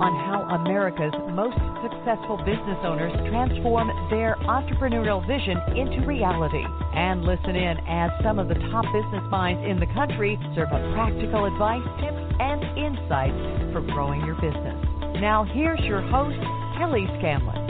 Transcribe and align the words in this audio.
on 0.00 0.16
how 0.24 0.48
America's 0.64 1.12
most 1.36 1.60
successful 1.84 2.40
business 2.48 2.80
owners 2.88 3.12
transform 3.28 3.92
their 4.08 4.34
entrepreneurial 4.48 5.20
vision 5.28 5.60
into 5.76 6.00
reality. 6.08 6.64
And 6.96 7.22
listen 7.22 7.52
in 7.52 7.76
as 7.84 8.08
some 8.24 8.40
of 8.40 8.48
the 8.48 8.56
top 8.72 8.88
business 8.96 9.24
minds 9.28 9.60
in 9.68 9.76
the 9.76 9.92
country 9.92 10.40
serve 10.56 10.72
up 10.72 10.80
practical 10.96 11.44
advice, 11.44 11.84
tips, 12.00 12.24
and 12.40 12.60
insights 12.80 13.40
for 13.76 13.84
growing 13.92 14.24
your 14.24 14.40
business. 14.40 14.80
Now, 15.20 15.44
here's 15.44 15.80
your 15.84 16.00
host, 16.00 16.40
Kelly 16.80 17.04
Scanlon. 17.20 17.60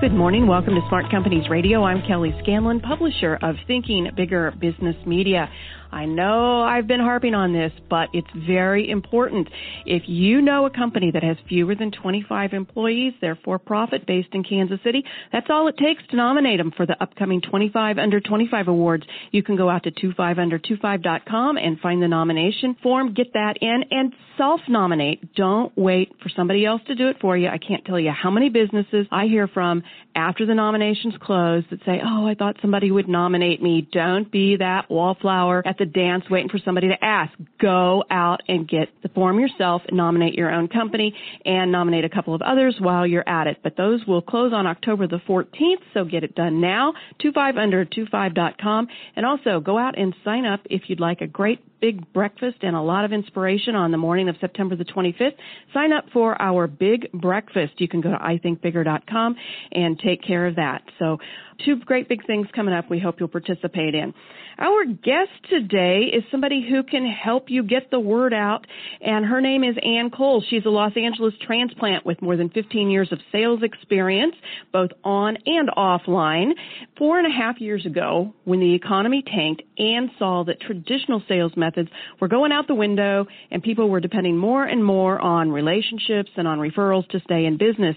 Good 0.00 0.12
morning. 0.12 0.46
Welcome 0.46 0.74
to 0.74 0.80
Smart 0.88 1.10
Companies 1.10 1.48
Radio. 1.48 1.82
I'm 1.82 2.02
Kelly 2.06 2.34
Scanlon, 2.42 2.80
publisher 2.80 3.38
of 3.42 3.56
Thinking 3.66 4.10
Bigger 4.16 4.52
Business 4.60 4.96
Media. 5.06 5.48
I 5.94 6.06
know 6.06 6.62
I've 6.62 6.88
been 6.88 6.98
harping 6.98 7.36
on 7.36 7.52
this, 7.52 7.70
but 7.88 8.08
it's 8.12 8.26
very 8.34 8.90
important. 8.90 9.48
If 9.86 10.02
you 10.06 10.42
know 10.42 10.66
a 10.66 10.70
company 10.70 11.12
that 11.12 11.22
has 11.22 11.36
fewer 11.48 11.76
than 11.76 11.92
25 11.92 12.52
employees, 12.52 13.12
they're 13.20 13.38
for 13.44 13.60
profit 13.60 14.04
based 14.04 14.30
in 14.32 14.42
Kansas 14.42 14.80
City, 14.82 15.04
that's 15.32 15.46
all 15.50 15.68
it 15.68 15.76
takes 15.78 16.02
to 16.10 16.16
nominate 16.16 16.58
them 16.58 16.72
for 16.76 16.84
the 16.84 17.00
upcoming 17.00 17.40
25 17.40 17.98
Under 17.98 18.18
25 18.20 18.66
awards. 18.66 19.04
You 19.30 19.44
can 19.44 19.56
go 19.56 19.70
out 19.70 19.84
to 19.84 19.92
25under25.com 19.92 21.58
and 21.58 21.78
find 21.78 22.02
the 22.02 22.08
nomination 22.08 22.74
form, 22.82 23.14
get 23.14 23.32
that 23.34 23.58
in, 23.60 23.84
and 23.92 24.12
self 24.36 24.60
nominate. 24.68 25.32
Don't 25.36 25.72
wait 25.76 26.10
for 26.20 26.28
somebody 26.28 26.66
else 26.66 26.82
to 26.88 26.96
do 26.96 27.08
it 27.08 27.18
for 27.20 27.36
you. 27.36 27.46
I 27.46 27.58
can't 27.58 27.84
tell 27.84 28.00
you 28.00 28.10
how 28.10 28.32
many 28.32 28.48
businesses 28.48 29.06
I 29.12 29.26
hear 29.26 29.46
from 29.46 29.84
after 30.16 30.44
the 30.44 30.54
nominations 30.54 31.14
close 31.20 31.62
that 31.70 31.78
say, 31.86 32.00
Oh, 32.04 32.26
I 32.26 32.34
thought 32.34 32.56
somebody 32.60 32.90
would 32.90 33.08
nominate 33.08 33.62
me. 33.62 33.86
Don't 33.92 34.30
be 34.30 34.56
that 34.56 34.90
wallflower 34.90 35.62
at 35.64 35.78
the 35.78 35.83
the 35.84 35.90
dance 35.90 36.24
waiting 36.30 36.48
for 36.48 36.58
somebody 36.64 36.88
to 36.88 37.04
ask. 37.04 37.32
Go 37.60 38.04
out 38.10 38.42
and 38.48 38.66
get 38.66 38.88
the 39.02 39.08
form 39.10 39.38
yourself, 39.38 39.82
nominate 39.92 40.34
your 40.34 40.50
own 40.50 40.68
company, 40.68 41.14
and 41.44 41.70
nominate 41.70 42.04
a 42.04 42.08
couple 42.08 42.34
of 42.34 42.42
others 42.42 42.76
while 42.78 43.06
you're 43.06 43.28
at 43.28 43.46
it. 43.46 43.58
But 43.62 43.76
those 43.76 44.00
will 44.06 44.22
close 44.22 44.52
on 44.52 44.66
October 44.66 45.06
the 45.06 45.20
14th, 45.28 45.82
so 45.92 46.04
get 46.04 46.24
it 46.24 46.34
done 46.34 46.60
now. 46.60 46.94
25under25.com. 47.22 48.88
And 49.16 49.26
also 49.26 49.60
go 49.60 49.78
out 49.78 49.98
and 49.98 50.14
sign 50.24 50.46
up 50.46 50.60
if 50.70 50.82
you'd 50.88 51.00
like 51.00 51.20
a 51.20 51.26
great 51.26 51.60
big 51.84 52.10
breakfast 52.14 52.56
and 52.62 52.74
a 52.74 52.80
lot 52.80 53.04
of 53.04 53.12
inspiration 53.12 53.74
on 53.74 53.90
the 53.90 53.98
morning 53.98 54.30
of 54.30 54.36
September 54.40 54.74
the 54.74 54.86
25th. 54.86 55.34
Sign 55.74 55.92
up 55.92 56.06
for 56.14 56.40
our 56.40 56.66
big 56.66 57.12
breakfast. 57.12 57.74
You 57.76 57.88
can 57.88 58.00
go 58.00 58.10
to 58.10 58.16
ithinkbigger.com 58.16 59.36
and 59.72 59.98
take 59.98 60.22
care 60.22 60.46
of 60.46 60.56
that. 60.56 60.80
So 60.98 61.18
two 61.62 61.76
great 61.80 62.08
big 62.08 62.26
things 62.26 62.46
coming 62.56 62.72
up 62.72 62.88
we 62.88 62.98
hope 62.98 63.16
you'll 63.20 63.28
participate 63.28 63.94
in. 63.94 64.14
Our 64.58 64.84
guest 64.84 65.30
today 65.50 66.10
is 66.12 66.22
somebody 66.30 66.64
who 66.68 66.84
can 66.84 67.04
help 67.06 67.50
you 67.50 67.64
get 67.64 67.90
the 67.90 67.98
word 67.98 68.32
out, 68.32 68.66
and 69.00 69.26
her 69.26 69.40
name 69.40 69.64
is 69.64 69.74
Ann 69.82 70.10
Cole. 70.10 70.44
She's 70.48 70.64
a 70.64 70.68
Los 70.68 70.92
Angeles 70.96 71.34
transplant 71.44 72.06
with 72.06 72.22
more 72.22 72.36
than 72.36 72.50
15 72.50 72.88
years 72.88 73.10
of 73.10 73.18
sales 73.32 73.64
experience, 73.64 74.36
both 74.72 74.90
on 75.02 75.36
and 75.44 75.68
offline. 75.76 76.52
Four 76.96 77.18
and 77.18 77.26
a 77.26 77.36
half 77.36 77.60
years 77.60 77.84
ago, 77.84 78.32
when 78.44 78.60
the 78.60 78.74
economy 78.74 79.24
tanked, 79.26 79.62
Ann 79.76 80.12
saw 80.20 80.44
that 80.44 80.60
traditional 80.60 81.20
sales 81.28 81.52
methods 81.56 81.73
were 82.20 82.28
going 82.28 82.52
out 82.52 82.66
the 82.66 82.74
window, 82.74 83.26
and 83.50 83.62
people 83.62 83.88
were 83.88 84.00
depending 84.00 84.36
more 84.36 84.64
and 84.64 84.84
more 84.84 85.20
on 85.20 85.50
relationships 85.50 86.30
and 86.36 86.46
on 86.46 86.58
referrals 86.58 87.08
to 87.08 87.20
stay 87.20 87.44
in 87.44 87.56
business. 87.56 87.96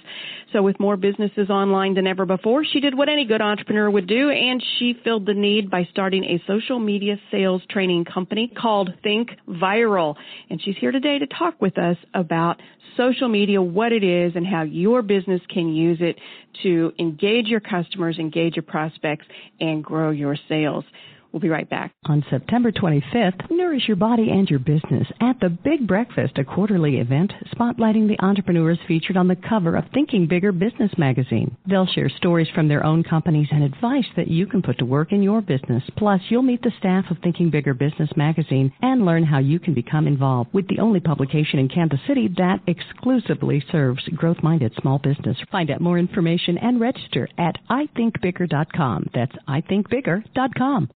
So, 0.54 0.62
with 0.62 0.80
more 0.80 0.98
businesses 0.98 1.50
online 1.50 1.94
than 1.94 2.08
ever 2.08 2.26
before, 2.26 2.64
she 2.66 2.80
did 2.80 2.98
what 2.98 3.10
any 3.10 3.26
good 3.26 3.42
entrepreneur 3.42 3.90
would 3.90 4.08
do, 4.08 4.30
and 4.30 4.64
she 4.80 4.96
filled 5.04 5.26
the 5.26 5.34
need 5.34 5.70
by 5.70 5.88
starting 5.92 6.24
a 6.24 6.44
social 6.48 6.80
media 6.80 7.18
sales 7.32 7.62
training 7.70 8.06
company 8.06 8.52
called 8.56 8.90
Think 9.04 9.30
Viral. 9.48 10.16
And 10.50 10.62
she's 10.62 10.76
here 10.80 10.92
today 10.92 11.20
to 11.20 11.28
talk 11.28 11.62
with 11.62 11.78
us 11.78 11.98
about 12.14 12.62
social 12.98 13.30
media, 13.30 13.62
what 13.62 13.92
it 13.92 14.04
is, 14.04 14.34
and 14.36 14.46
how 14.46 14.64
your 14.64 15.02
business 15.02 15.42
can 15.54 15.70
use 15.70 16.00
it 16.02 16.18
to 16.64 16.92
engage 17.00 17.46
your 17.46 17.60
customers, 17.60 18.18
engage 18.18 18.56
your 18.56 18.64
prospects, 18.64 19.26
and 19.60 19.84
grow 19.84 20.10
your 20.10 20.36
sales. 20.50 20.84
We'll 21.32 21.42
be 21.42 21.50
right 21.50 21.70
back. 21.70 21.94
On 22.06 22.24
September 22.30 22.72
25th, 22.72 23.52
nourish 23.52 23.88
your 23.88 23.98
body 23.98 24.30
and 24.32 24.50
your 24.50 24.60
business 24.60 25.08
at 25.20 25.40
the 25.40 25.50
Big 25.50 25.86
Breakfast, 25.86 26.38
a 26.38 26.44
quarterly 26.44 26.98
event 26.98 27.32
spotlighting 27.54 28.08
the 28.08 28.20
entrepreneurs 28.24 28.80
featured 28.88 29.18
on 29.18 29.28
the 29.28 29.36
cover 29.36 29.76
of 29.76 29.84
Thinking 29.94 30.28
Bigger 30.28 30.52
Business 30.52 30.92
magazine. 30.98 31.56
They'll 31.68 31.86
share 31.86 32.10
stories 32.10 32.48
from 32.56 32.68
their 32.68 32.84
own 32.84 33.04
companies 33.04 33.50
and 33.52 33.64
advice 33.64 34.06
that 34.16 34.30
you 34.30 34.48
can 34.48 34.62
put 34.62 34.78
to 34.80 34.86
work 34.86 35.12
in 35.12 35.22
your 35.22 35.42
business. 35.42 35.84
Plus, 35.98 36.22
you'll 36.30 36.42
meet 36.42 36.62
the 36.62 36.72
staff 36.80 37.06
of 37.12 37.18
Thinking 37.20 37.50
Bigger 37.50 37.74
Business 37.74 38.10
magazine 38.16 38.72
and 38.82 39.06
learn 39.06 39.24
how 39.24 39.40
you 39.40 39.60
can 39.60 39.74
become 39.74 40.08
involved 40.08 40.54
with 40.54 40.68
the 40.68 40.80
only 40.80 41.00
publication 41.00 41.60
in 41.60 41.70
Kansas 41.70 42.00
City 42.08 42.30
that 42.38 42.62
exclusively 42.68 43.64
serves 43.72 44.04
growth-minded 44.16 44.74
small 44.82 44.98
business. 45.00 45.38
Find 45.52 45.70
out 45.70 45.82
more 45.82 46.00
information 46.00 46.58
and 46.58 46.80
register 46.80 47.28
at 47.38 47.58
ithinkbigger.com. 47.70 49.10
That's 49.14 49.36
ithinkbigger.com. 49.48 50.90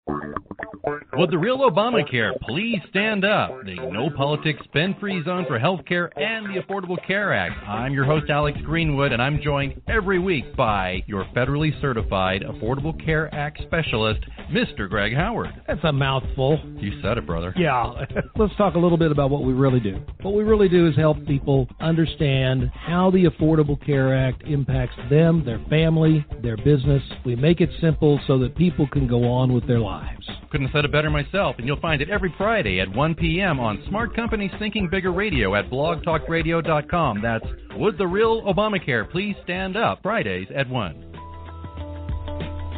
Would 1.14 1.30
the 1.30 1.38
real 1.38 1.58
Obamacare 1.58 2.32
please 2.40 2.78
stand 2.88 3.24
up? 3.24 3.50
The 3.64 3.76
No 3.90 4.10
Politics 4.16 4.60
Spend 4.64 4.96
Free 4.98 5.22
Zone 5.24 5.44
for 5.46 5.58
Healthcare 5.58 6.08
and 6.16 6.46
the 6.46 6.62
Affordable 6.62 6.96
Care 7.06 7.34
Act. 7.34 7.54
I'm 7.68 7.92
your 7.92 8.04
host, 8.04 8.30
Alex 8.30 8.58
Greenwood, 8.64 9.12
and 9.12 9.20
I'm 9.20 9.40
joined 9.42 9.80
every 9.88 10.18
week 10.18 10.56
by 10.56 11.02
your 11.06 11.26
federally 11.36 11.78
certified 11.80 12.42
Affordable 12.42 12.98
Care 13.04 13.32
Act 13.34 13.60
specialist, 13.62 14.20
Mr. 14.50 14.88
Greg 14.88 15.14
Howard. 15.14 15.50
That's 15.66 15.84
a 15.84 15.92
mouthful. 15.92 16.58
You 16.76 17.00
said 17.02 17.18
it, 17.18 17.26
brother. 17.26 17.52
Yeah. 17.56 17.92
Let's 18.36 18.56
talk 18.56 18.74
a 18.74 18.78
little 18.78 18.98
bit 18.98 19.12
about 19.12 19.30
what 19.30 19.44
we 19.44 19.52
really 19.52 19.80
do. 19.80 20.00
What 20.22 20.34
we 20.34 20.44
really 20.44 20.68
do 20.68 20.88
is 20.88 20.96
help 20.96 21.24
people 21.26 21.68
understand 21.80 22.70
how 22.74 23.10
the 23.10 23.24
Affordable 23.24 23.84
Care 23.84 24.16
Act 24.16 24.42
impacts 24.44 24.96
them, 25.10 25.44
their 25.44 25.62
family, 25.68 26.24
their 26.42 26.56
business. 26.56 27.02
We 27.26 27.36
make 27.36 27.60
it 27.60 27.70
simple 27.80 28.18
so 28.26 28.38
that 28.38 28.56
people 28.56 28.88
can 28.88 29.06
go 29.06 29.24
on 29.24 29.52
with 29.52 29.66
their 29.66 29.78
lives 29.78 29.90
lives. 29.90 30.09
Couldn't 30.50 30.66
have 30.66 30.74
said 30.74 30.84
it 30.84 30.92
better 30.92 31.10
myself, 31.10 31.56
and 31.58 31.66
you'll 31.66 31.80
find 31.80 32.02
it 32.02 32.10
every 32.10 32.34
Friday 32.36 32.80
at 32.80 32.92
1 32.92 33.14
p.m. 33.14 33.60
on 33.60 33.82
Smart 33.88 34.14
Companies 34.16 34.50
Thinking 34.58 34.88
Bigger 34.90 35.12
Radio 35.12 35.54
at 35.54 35.70
blogtalkradio.com. 35.70 37.22
That's 37.22 37.46
Would 37.76 37.98
the 37.98 38.06
Real 38.06 38.42
Obamacare 38.42 39.08
Please 39.10 39.36
Stand 39.44 39.76
Up? 39.76 40.00
Fridays 40.02 40.48
at 40.54 40.68
1. 40.68 41.09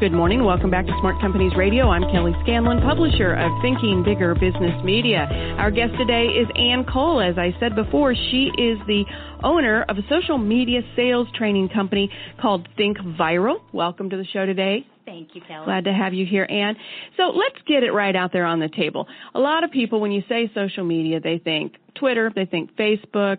Good 0.02 0.12
morning. 0.12 0.42
Welcome 0.42 0.68
back 0.68 0.84
to 0.86 0.92
Smart 0.98 1.20
Companies 1.20 1.52
Radio. 1.56 1.88
I'm 1.88 2.02
Kelly 2.10 2.32
Scanlon, 2.42 2.80
publisher 2.80 3.34
of 3.34 3.52
Thinking 3.62 4.02
Bigger 4.04 4.34
Business 4.34 4.74
Media. 4.82 5.28
Our 5.58 5.70
guest 5.70 5.92
today 5.96 6.24
is 6.24 6.48
Ann 6.56 6.84
Cole. 6.92 7.20
As 7.20 7.38
I 7.38 7.54
said 7.60 7.76
before, 7.76 8.12
she 8.12 8.50
is 8.58 8.78
the 8.88 9.04
owner 9.44 9.84
of 9.88 9.98
a 9.98 10.02
social 10.10 10.38
media 10.38 10.80
sales 10.96 11.28
training 11.36 11.68
company 11.68 12.10
called 12.40 12.68
Think 12.76 12.98
Viral. 12.98 13.58
Welcome 13.72 14.10
to 14.10 14.16
the 14.16 14.24
show 14.24 14.44
today. 14.44 14.84
Thank 15.04 15.36
you, 15.36 15.40
Kelly. 15.46 15.66
Glad 15.66 15.84
to 15.84 15.92
have 15.92 16.12
you 16.12 16.26
here, 16.26 16.48
Ann. 16.50 16.74
So 17.16 17.28
let's 17.28 17.62
get 17.68 17.84
it 17.84 17.92
right 17.92 18.16
out 18.16 18.32
there 18.32 18.44
on 18.44 18.58
the 18.58 18.70
table. 18.70 19.06
A 19.36 19.38
lot 19.38 19.62
of 19.62 19.70
people, 19.70 20.00
when 20.00 20.10
you 20.10 20.24
say 20.28 20.50
social 20.52 20.82
media, 20.82 21.20
they 21.20 21.38
think 21.38 21.74
Twitter, 21.94 22.28
they 22.34 22.46
think 22.46 22.74
Facebook. 22.74 23.38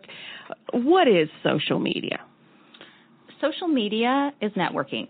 What 0.72 1.10
is 1.10 1.28
social 1.44 1.80
media? 1.80 2.22
Social 3.42 3.68
media 3.68 4.32
is 4.42 4.54
networking. 4.54 5.10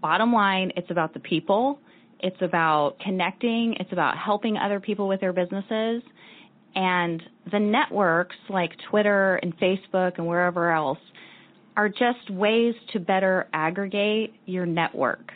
Bottom 0.00 0.32
line, 0.32 0.72
it's 0.76 0.90
about 0.90 1.14
the 1.14 1.20
people. 1.20 1.78
It's 2.20 2.40
about 2.40 2.98
connecting. 3.00 3.76
It's 3.78 3.92
about 3.92 4.16
helping 4.16 4.56
other 4.56 4.80
people 4.80 5.08
with 5.08 5.20
their 5.20 5.32
businesses. 5.32 6.02
And 6.74 7.22
the 7.50 7.58
networks 7.58 8.36
like 8.48 8.72
Twitter 8.90 9.36
and 9.36 9.56
Facebook 9.58 10.18
and 10.18 10.26
wherever 10.26 10.70
else 10.70 10.98
are 11.76 11.88
just 11.88 12.30
ways 12.30 12.74
to 12.92 13.00
better 13.00 13.48
aggregate 13.52 14.34
your 14.46 14.66
network. 14.66 15.32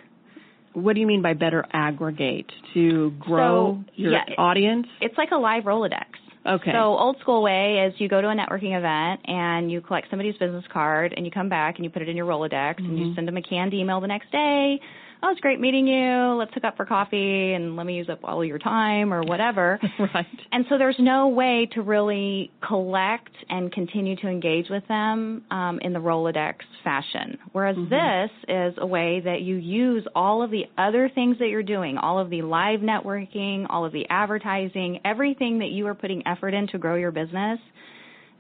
What 0.73 0.95
do 0.95 1.01
you 1.01 1.07
mean 1.07 1.23
by 1.23 1.35
better 1.35 1.65
aggregate? 1.73 2.51
To 2.75 3.13
grow 3.21 3.85
so, 3.87 3.93
your 3.95 4.13
yeah, 4.13 4.25
audience? 4.39 4.87
It's 5.01 5.17
like 5.19 5.31
a 5.31 5.37
live 5.37 5.65
Rolodex. 5.65 6.07
Okay. 6.45 6.73
So 6.73 6.99
old 6.99 7.19
school 7.21 7.43
way 7.43 7.87
is 7.87 7.95
you 8.01 8.09
go 8.09 8.21
to 8.21 8.29
a 8.29 8.35
networking 8.35 8.77
event 8.77 9.21
and 9.27 9.71
you 9.71 9.81
collect 9.81 10.09
somebody's 10.11 10.37
business 10.37 10.65
card 10.73 11.15
and 11.17 11.25
you 11.25 11.31
come 11.31 11.49
back 11.49 11.77
and 11.77 11.85
you 11.85 11.91
put 11.91 12.03
it 12.03 12.09
in 12.09 12.17
your 12.17 12.27
Rolodex 12.27 12.77
mm-hmm. 12.77 12.87
and 12.87 12.99
you 12.99 13.15
send 13.15 13.29
them 13.29 13.37
a 13.37 13.43
canned 13.43 13.75
email 13.75 14.01
the 14.01 14.09
next 14.09 14.31
day 14.33 14.81
oh, 15.23 15.31
it's 15.31 15.41
great 15.41 15.61
meeting 15.61 15.87
you. 15.87 16.35
Let's 16.35 16.53
hook 16.53 16.65
up 16.65 16.77
for 16.77 16.85
coffee 16.85 17.53
and 17.53 17.77
let 17.77 17.87
me 17.87 17.95
use 17.95 18.09
up 18.09 18.21
all 18.25 18.45
your 18.45 18.59
time 18.59 19.13
or 19.13 19.23
whatever. 19.23 19.79
right. 20.15 20.27
And 20.51 20.65
so 20.69 20.79
there's 20.79 20.97
no 20.99 21.29
way 21.29 21.69
to 21.75 21.83
really 21.83 22.51
collect 22.67 23.31
and 23.49 23.71
continue 23.73 24.17
to 24.17 24.29
engage 24.29 24.69
with 24.69 24.87
them 24.89 25.45
um, 25.51 25.79
in 25.83 25.93
the 25.93 26.01
Rolodex 26.01 26.57
fashion. 26.83 27.39
Whereas 27.53 27.77
mm-hmm. 27.77 27.91
this 27.91 28.31
is 28.49 28.75
a 28.79 28.87
way 28.87 29.21
that 29.25 29.43
you 29.43 29.57
use 29.57 30.05
all 30.15 30.43
of 30.43 30.51
the 30.51 30.65
other 30.77 31.09
things 31.15 31.39
that 31.39 31.49
you're 31.49 31.63
doing, 31.63 31.99
all 31.99 32.19
of 32.19 32.29
the 32.29 32.43
live 32.43 32.81
networking, 32.81 33.67
all 33.71 33.85
of 33.85 33.93
the 33.93 34.07
advertising, 34.11 35.01
everything 35.05 35.61
that 35.61 35.71
you 35.71 35.87
are 35.87 35.95
putting 35.95 36.27
effort 36.27 36.55
in 36.55 36.67
to 36.69 36.79
grow 36.79 36.97
your 36.97 37.13
business. 37.13 37.61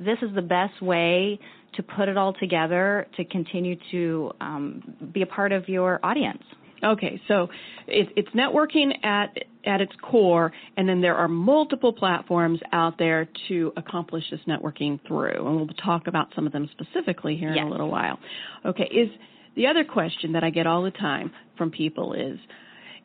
This 0.00 0.18
is 0.20 0.34
the 0.34 0.42
best 0.42 0.82
way 0.82 1.38
to 1.74 1.82
put 1.82 2.08
it 2.08 2.16
all 2.16 2.34
together 2.34 3.06
to 3.16 3.24
continue 3.24 3.76
to 3.92 4.32
um, 4.40 4.82
be 5.12 5.22
a 5.22 5.26
part 5.26 5.52
of 5.52 5.68
your 5.68 6.00
audience. 6.02 6.42
Okay, 6.84 7.20
so 7.28 7.48
it, 7.86 8.08
it's 8.16 8.28
networking 8.30 9.04
at 9.04 9.36
at 9.64 9.80
its 9.80 9.92
core, 10.02 10.52
and 10.76 10.88
then 10.88 11.00
there 11.00 11.14
are 11.14 11.28
multiple 11.28 11.92
platforms 11.92 12.58
out 12.72 12.98
there 12.98 13.28
to 13.48 13.72
accomplish 13.76 14.24
this 14.30 14.40
networking 14.48 14.98
through, 15.06 15.46
and 15.46 15.56
we'll 15.56 15.68
talk 15.68 16.08
about 16.08 16.28
some 16.34 16.46
of 16.46 16.52
them 16.52 16.68
specifically 16.72 17.36
here 17.36 17.50
yes. 17.50 17.60
in 17.60 17.68
a 17.68 17.70
little 17.70 17.90
while. 17.90 18.18
Okay, 18.64 18.84
is 18.84 19.08
the 19.54 19.68
other 19.68 19.84
question 19.84 20.32
that 20.32 20.42
I 20.42 20.50
get 20.50 20.66
all 20.66 20.82
the 20.82 20.90
time 20.90 21.30
from 21.56 21.70
people 21.70 22.14
is 22.14 22.38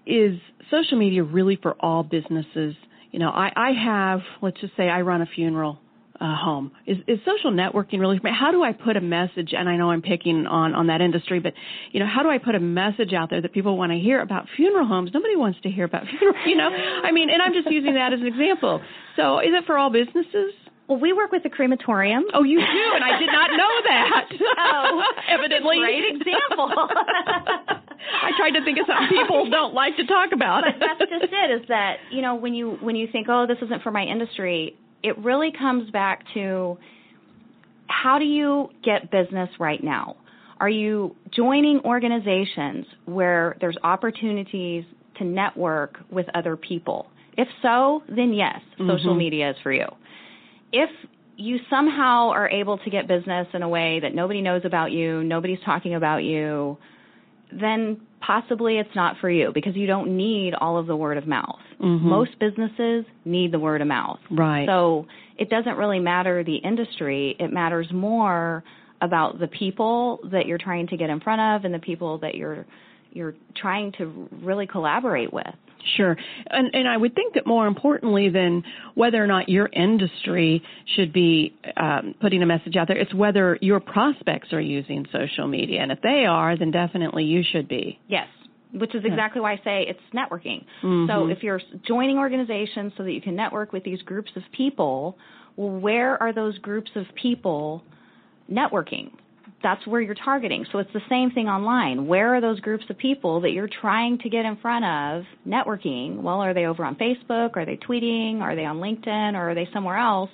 is 0.07 0.39
social 0.71 0.97
media 0.97 1.23
really 1.23 1.59
for 1.61 1.73
all 1.79 2.01
businesses? 2.01 2.75
You 3.11 3.19
know, 3.19 3.29
I, 3.29 3.51
I 3.55 3.71
have 3.73 4.21
let's 4.41 4.59
just 4.59 4.75
say 4.75 4.89
I 4.89 5.01
run 5.01 5.21
a 5.21 5.27
funeral 5.27 5.79
uh, 6.19 6.35
home. 6.35 6.71
Is, 6.85 6.97
is 7.07 7.19
social 7.25 7.51
networking 7.51 7.99
really? 7.99 8.19
How 8.23 8.51
do 8.51 8.63
I 8.63 8.73
put 8.73 8.97
a 8.97 9.01
message? 9.01 9.53
And 9.57 9.69
I 9.69 9.77
know 9.77 9.91
I'm 9.91 10.01
picking 10.01 10.47
on 10.47 10.73
on 10.73 10.87
that 10.87 11.01
industry, 11.01 11.39
but 11.39 11.53
you 11.91 11.99
know, 11.99 12.07
how 12.07 12.23
do 12.23 12.29
I 12.29 12.37
put 12.37 12.55
a 12.55 12.59
message 12.59 13.13
out 13.13 13.29
there 13.29 13.41
that 13.41 13.53
people 13.53 13.77
want 13.77 13.91
to 13.91 13.99
hear 13.99 14.21
about 14.21 14.47
funeral 14.55 14.85
homes? 14.85 15.11
Nobody 15.13 15.35
wants 15.35 15.59
to 15.61 15.69
hear 15.69 15.85
about 15.85 16.03
funeral. 16.19 16.47
You 16.47 16.57
know, 16.57 16.69
I 16.69 17.11
mean, 17.11 17.29
and 17.29 17.41
I'm 17.41 17.53
just 17.53 17.69
using 17.69 17.93
that 17.95 18.13
as 18.13 18.19
an 18.19 18.27
example. 18.27 18.81
So, 19.15 19.39
is 19.39 19.49
it 19.51 19.65
for 19.65 19.77
all 19.77 19.89
businesses? 19.89 20.53
Well, 20.87 20.99
we 20.99 21.11
work 21.11 21.33
with 21.33 21.43
the 21.43 21.49
crematorium. 21.49 22.23
Oh, 22.33 22.43
you 22.43 22.59
do, 22.59 22.85
and 22.95 23.03
I 23.03 23.19
did 23.19 23.27
not 23.27 23.51
know 23.51 23.73
that. 23.87 24.29
oh, 24.57 25.03
evidently, 25.29 25.79
great 25.79 26.15
example. 26.15 26.71
I 26.71 28.31
tried 28.37 28.51
to 28.51 28.63
think 28.63 28.79
of 28.79 28.85
something 28.87 29.17
people 29.17 29.49
don't 29.49 29.73
like 29.73 29.97
to 29.97 30.05
talk 30.07 30.31
about. 30.31 30.63
But 30.63 30.79
that's 30.79 31.11
just 31.11 31.33
it. 31.33 31.61
Is 31.61 31.67
that 31.67 31.97
you 32.09 32.21
know 32.21 32.35
when 32.35 32.53
you 32.53 32.77
when 32.79 32.95
you 32.95 33.07
think, 33.11 33.27
oh, 33.29 33.45
this 33.47 33.57
isn't 33.61 33.83
for 33.83 33.91
my 33.91 34.03
industry, 34.03 34.77
it 35.07 35.17
really 35.19 35.51
comes 35.57 35.89
back 35.91 36.23
to 36.33 36.77
how 37.87 38.19
do 38.19 38.25
you 38.25 38.69
get 38.83 39.09
business 39.09 39.49
right 39.57 39.81
now? 39.81 40.17
Are 40.59 40.69
you 40.69 41.15
joining 41.33 41.79
organizations 41.85 42.85
where 43.05 43.55
there's 43.61 43.77
opportunities 43.83 44.83
to 45.17 45.23
network 45.23 45.97
with 46.11 46.25
other 46.35 46.57
people? 46.57 47.07
If 47.37 47.47
so, 47.61 48.03
then 48.13 48.33
yes, 48.33 48.59
mm-hmm. 48.73 48.89
social 48.89 49.15
media 49.15 49.51
is 49.51 49.55
for 49.63 49.71
you. 49.71 49.85
If 50.73 50.89
you 51.37 51.59
somehow 51.69 52.29
are 52.31 52.49
able 52.49 52.79
to 52.79 52.89
get 52.89 53.07
business 53.07 53.47
in 53.53 53.61
a 53.61 53.69
way 53.69 53.99
that 54.01 54.13
nobody 54.13 54.41
knows 54.41 54.63
about 54.65 54.91
you, 54.91 55.23
nobody's 55.23 55.59
talking 55.63 55.95
about 55.95 56.23
you, 56.23 56.77
then 57.51 58.01
possibly 58.25 58.77
it's 58.77 58.95
not 58.95 59.15
for 59.21 59.29
you 59.29 59.51
because 59.53 59.75
you 59.75 59.87
don't 59.87 60.15
need 60.15 60.53
all 60.53 60.77
of 60.77 60.87
the 60.87 60.95
word 60.95 61.17
of 61.17 61.27
mouth. 61.27 61.59
Mm-hmm. 61.81 62.09
Most 62.09 62.31
businesses 62.39 63.05
need 63.25 63.51
the 63.51 63.59
word 63.59 63.81
of 63.81 63.87
mouth. 63.87 64.19
Right. 64.31 64.67
So 64.67 65.05
it 65.37 65.49
doesn't 65.49 65.77
really 65.77 65.99
matter 65.99 66.43
the 66.43 66.57
industry, 66.57 67.35
it 67.39 67.51
matters 67.51 67.87
more 67.93 68.63
about 69.01 69.39
the 69.39 69.47
people 69.47 70.19
that 70.31 70.47
you're 70.47 70.57
trying 70.57 70.87
to 70.87 70.97
get 70.97 71.09
in 71.09 71.19
front 71.19 71.39
of 71.39 71.65
and 71.65 71.73
the 71.73 71.79
people 71.79 72.17
that 72.19 72.35
you're 72.35 72.65
you're 73.17 73.35
trying 73.55 73.91
to 73.97 74.29
really 74.31 74.67
collaborate 74.67 75.33
with. 75.33 75.53
Sure. 75.95 76.17
And, 76.49 76.69
and 76.73 76.87
I 76.87 76.97
would 76.97 77.15
think 77.15 77.35
that 77.35 77.47
more 77.47 77.65
importantly 77.67 78.29
than 78.29 78.63
whether 78.95 79.23
or 79.23 79.27
not 79.27 79.49
your 79.49 79.67
industry 79.67 80.61
should 80.95 81.13
be 81.13 81.53
um, 81.77 82.13
putting 82.19 82.43
a 82.43 82.45
message 82.45 82.75
out 82.75 82.87
there, 82.87 82.97
it's 82.97 83.13
whether 83.13 83.57
your 83.61 83.79
prospects 83.79 84.51
are 84.53 84.61
using 84.61 85.05
social 85.11 85.47
media. 85.47 85.81
And 85.81 85.91
if 85.91 86.01
they 86.01 86.25
are, 86.25 86.57
then 86.57 86.71
definitely 86.71 87.23
you 87.23 87.43
should 87.51 87.67
be. 87.67 87.99
Yes. 88.07 88.27
Which 88.73 88.93
is 88.95 89.03
exactly 89.05 89.39
why 89.39 89.53
I 89.53 89.61
say 89.63 89.85
it's 89.87 89.99
networking. 90.13 90.65
Mm-hmm. 90.83 91.09
So 91.09 91.27
if 91.27 91.41
you're 91.41 91.61
joining 91.87 92.17
organizations 92.17 92.91
so 92.97 93.03
that 93.03 93.13
you 93.13 93.21
can 93.21 93.35
network 93.35 93.71
with 93.71 93.83
these 93.85 94.01
groups 94.01 94.31
of 94.35 94.43
people, 94.51 95.17
well, 95.55 95.79
where 95.79 96.21
are 96.21 96.33
those 96.33 96.57
groups 96.57 96.91
of 96.95 97.05
people 97.15 97.81
networking? 98.51 99.11
That's 99.63 99.85
where 99.87 100.01
you're 100.01 100.15
targeting. 100.15 100.65
So 100.71 100.79
it's 100.79 100.93
the 100.93 101.01
same 101.09 101.31
thing 101.31 101.47
online. 101.47 102.07
Where 102.07 102.35
are 102.35 102.41
those 102.41 102.59
groups 102.59 102.85
of 102.89 102.97
people 102.97 103.41
that 103.41 103.51
you're 103.51 103.69
trying 103.81 104.19
to 104.19 104.29
get 104.29 104.45
in 104.45 104.57
front 104.57 104.85
of 104.85 105.23
networking? 105.47 106.21
Well, 106.21 106.41
are 106.41 106.53
they 106.53 106.65
over 106.65 106.85
on 106.85 106.95
Facebook? 106.95 107.55
Are 107.55 107.65
they 107.65 107.77
tweeting? 107.77 108.41
Are 108.41 108.55
they 108.55 108.65
on 108.65 108.77
LinkedIn? 108.77 109.33
Or 109.33 109.51
are 109.51 109.55
they 109.55 109.67
somewhere 109.73 109.97
else? 109.97 110.29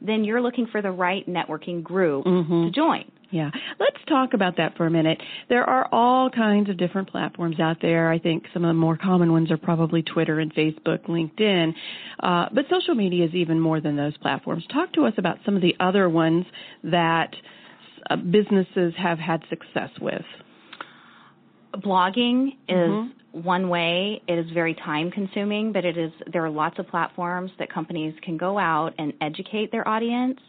Then 0.00 0.24
you're 0.24 0.40
looking 0.40 0.66
for 0.70 0.82
the 0.82 0.90
right 0.90 1.26
networking 1.28 1.82
group 1.82 2.24
mm-hmm. 2.24 2.66
to 2.66 2.70
join. 2.70 3.10
Yeah. 3.30 3.50
Let's 3.78 3.96
talk 4.08 4.34
about 4.34 4.56
that 4.56 4.76
for 4.76 4.86
a 4.86 4.90
minute. 4.90 5.20
There 5.48 5.62
are 5.62 5.88
all 5.92 6.30
kinds 6.30 6.68
of 6.68 6.76
different 6.76 7.10
platforms 7.10 7.60
out 7.60 7.76
there. 7.80 8.10
I 8.10 8.18
think 8.18 8.44
some 8.52 8.64
of 8.64 8.68
the 8.68 8.74
more 8.74 8.96
common 8.96 9.32
ones 9.32 9.52
are 9.52 9.56
probably 9.56 10.02
Twitter 10.02 10.40
and 10.40 10.52
Facebook, 10.52 11.06
LinkedIn. 11.06 11.72
Uh, 12.20 12.46
but 12.52 12.64
social 12.68 12.94
media 12.94 13.26
is 13.26 13.34
even 13.34 13.60
more 13.60 13.80
than 13.80 13.96
those 13.96 14.16
platforms. 14.18 14.64
Talk 14.72 14.92
to 14.94 15.04
us 15.04 15.14
about 15.16 15.38
some 15.44 15.54
of 15.54 15.62
the 15.62 15.76
other 15.78 16.08
ones 16.08 16.44
that 16.82 17.30
uh, 18.10 18.16
businesses 18.16 18.92
have 18.98 19.18
had 19.18 19.42
success 19.48 19.90
with? 20.00 20.24
Blogging 21.76 22.48
is 22.68 22.76
mm-hmm. 22.76 23.42
one 23.42 23.68
way. 23.68 24.20
It 24.26 24.38
is 24.38 24.50
very 24.52 24.74
time 24.74 25.10
consuming, 25.10 25.72
but 25.72 25.84
it 25.84 25.96
is 25.96 26.10
there 26.32 26.44
are 26.44 26.50
lots 26.50 26.78
of 26.78 26.88
platforms 26.88 27.52
that 27.58 27.72
companies 27.72 28.12
can 28.22 28.36
go 28.36 28.58
out 28.58 28.92
and 28.98 29.12
educate 29.20 29.70
their 29.70 29.86
audience. 29.86 30.40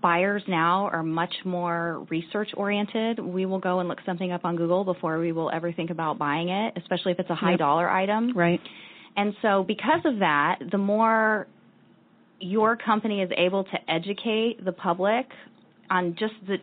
Buyers 0.00 0.42
now 0.46 0.86
are 0.92 1.02
much 1.02 1.34
more 1.44 2.06
research 2.10 2.50
oriented. 2.56 3.18
We 3.18 3.46
will 3.46 3.58
go 3.58 3.80
and 3.80 3.88
look 3.88 4.00
something 4.06 4.30
up 4.32 4.44
on 4.44 4.56
Google 4.56 4.84
before 4.84 5.18
we 5.18 5.32
will 5.32 5.50
ever 5.50 5.72
think 5.72 5.90
about 5.90 6.18
buying 6.18 6.50
it, 6.50 6.74
especially 6.76 7.12
if 7.12 7.18
it's 7.18 7.30
a 7.30 7.34
high 7.34 7.50
yep. 7.50 7.58
dollar 7.58 7.88
item. 7.88 8.36
Right. 8.36 8.60
And 9.16 9.34
so 9.42 9.64
because 9.64 10.02
of 10.04 10.20
that, 10.20 10.58
the 10.70 10.78
more 10.78 11.48
your 12.38 12.76
company 12.76 13.22
is 13.22 13.30
able 13.36 13.64
to 13.64 13.90
educate 13.90 14.64
the 14.64 14.72
public 14.72 15.26
on 15.90 16.16
just 16.18 16.34
the 16.46 16.56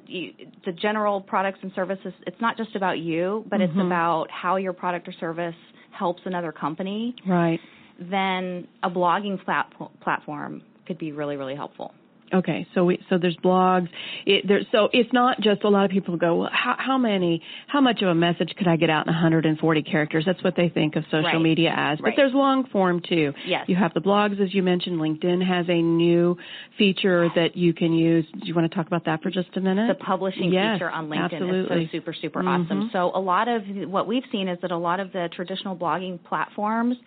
the 0.66 0.72
general 0.72 1.22
products 1.22 1.60
and 1.62 1.72
services. 1.76 2.14
It's 2.26 2.40
not 2.40 2.58
just 2.58 2.76
about 2.76 3.00
you, 3.00 3.46
but 3.50 3.60
mm-hmm. 3.60 3.78
it's 3.78 3.86
about 3.86 4.28
how 4.32 4.58
your 4.58 4.74
product 4.74 5.08
or 5.08 5.14
service 5.20 5.56
helps 5.92 6.22
another 6.26 6.52
company. 6.52 7.16
Right. 7.28 7.60
Then 8.00 8.68
a 8.84 8.90
blogging 8.90 9.44
plat- 9.44 9.72
platform 10.02 10.62
could 10.86 10.98
be 10.98 11.12
really 11.12 11.38
really 11.38 11.56
helpful. 11.56 11.94
Okay, 12.34 12.66
so 12.74 12.86
we 12.86 13.00
so 13.10 13.18
there's 13.20 13.38
blogs. 13.38 13.88
It, 14.26 14.48
there, 14.48 14.62
so 14.72 14.90
it's 14.92 15.12
not 15.14 15.40
just 15.42 15.64
a 15.64 15.70
lot 15.70 15.86
of 15.86 15.92
people 15.92 16.18
go, 16.18 16.38
well, 16.38 16.50
how, 16.52 16.76
how 16.78 16.98
many, 16.98 17.42
how 17.68 17.82
much 17.82 18.02
of 18.02 18.08
a 18.08 18.16
message 18.16 18.54
could 18.58 18.68
I 18.68 18.78
get 18.78 18.90
out 18.90 19.06
in 19.06 19.14
140 19.14 19.84
characters? 19.84 20.24
That's 20.26 20.44
what 20.44 20.56
they 20.56 20.70
think 20.70 20.96
of 20.96 21.04
social 21.06 21.24
right. 21.24 21.42
media 21.42 21.72
as. 21.76 22.00
But 22.00 22.06
right. 22.06 22.14
there's 22.18 22.34
long 22.34 22.66
form 22.68 23.02
too. 23.08 23.34
Yes. 23.46 23.66
You 23.68 23.76
have 23.76 23.94
the 23.94 24.02
blogs, 24.02 24.42
as 24.44 24.54
you 24.56 24.64
mentioned. 24.64 25.00
LinkedIn 25.00 25.46
has 25.46 25.68
a 25.70 25.82
new 25.82 26.38
feature 26.78 27.30
that 27.36 27.56
you 27.56 27.74
can 27.74 27.94
use. 27.94 28.26
Do 28.32 28.48
you 28.48 28.56
want 28.56 28.72
to 28.72 28.76
talk 28.76 28.88
about 28.88 29.06
that 29.06 29.22
for 29.22 29.30
just 29.30 29.56
a 29.56 29.62
minute? 29.62 29.88
The 29.88 30.04
publishing 30.04 30.52
yes, 30.52 30.76
feature 30.76 30.90
on 30.90 31.10
LinkedIn 31.10 31.34
absolutely. 31.34 31.84
is 31.84 31.90
so 31.92 31.98
super 31.98 32.14
super 32.14 32.40
mm-hmm. 32.40 32.64
awesome. 32.64 32.90
So 32.92 33.12
a 33.14 33.20
lot 33.20 33.48
of 33.48 33.62
what 33.88 34.08
we've 34.08 34.26
seen 34.32 34.48
is 34.48 34.58
that 34.64 34.72
a 34.72 34.78
lot 34.78 35.00
of 35.00 35.12
the 35.14 35.30
traditional 35.36 35.76
blogging 35.76 36.24
platforms 36.24 36.98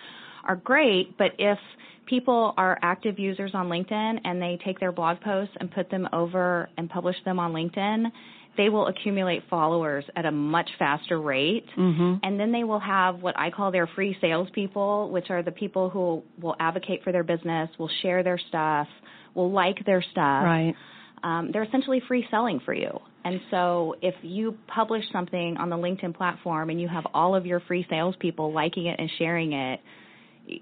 are 0.45 0.57
great, 0.57 1.17
but 1.19 1.33
if 1.39 1.59
people 2.07 2.55
are 2.57 2.79
active 2.83 3.19
users 3.19 3.53
on 3.55 3.69
LinkedIn 3.69 4.21
and 4.25 4.41
they 4.41 4.59
take 4.65 4.81
their 4.81 4.93
blog 4.93 5.21
posts 5.21 5.55
and 5.61 5.71
put 5.71 5.91
them 5.91 6.09
over 6.13 6.69
and 6.77 6.89
publish 6.89 7.17
them 7.25 7.39
on 7.39 7.53
LinkedIn, 7.53 8.11
they 8.57 8.69
will 8.69 8.89
accumulate 8.89 9.43
followers 9.49 10.05
at 10.17 10.27
a 10.27 10.33
much 10.33 10.69
faster 10.79 11.21
rate. 11.21 11.67
Mm-hmm. 11.77 12.17
And 12.25 12.41
then 12.41 12.51
they 12.51 12.65
will 12.65 12.81
have 12.81 13.23
what 13.23 13.39
I 13.39 13.51
call 13.51 13.71
their 13.71 13.87
free 13.87 14.17
salespeople, 14.21 15.11
which 15.11 15.31
are 15.31 15.43
the 15.43 15.53
people 15.53 15.91
who 15.91 16.23
will 16.43 16.57
advocate 16.59 17.05
for 17.05 17.13
their 17.13 17.23
business, 17.23 17.71
will 17.79 17.91
share 18.03 18.23
their 18.23 18.39
stuff, 18.49 18.89
will 19.35 19.53
like 19.53 19.85
their 19.87 20.03
stuff. 20.03 20.45
Right. 20.45 20.75
Um, 21.23 21.51
they're 21.53 21.65
essentially 21.65 22.03
free 22.07 22.27
selling 22.31 22.61
for 22.65 22.75
you. 22.75 22.99
And 23.25 23.41
so 23.51 23.95
if 24.03 24.15
you 24.23 24.57
publish 24.67 25.05
something 25.13 25.57
on 25.59 25.69
the 25.69 25.77
LinkedIn 25.77 26.17
platform 26.17 26.71
and 26.71 26.81
you 26.81 26.89
have 26.89 27.05
all 27.13 27.35
of 27.35 27.47
your 27.47 27.61
free 27.61 27.87
salespeople 27.91 28.53
liking 28.53 28.87
it 28.87 28.99
and 28.99 29.11
sharing 29.19 29.53
it, 29.53 29.81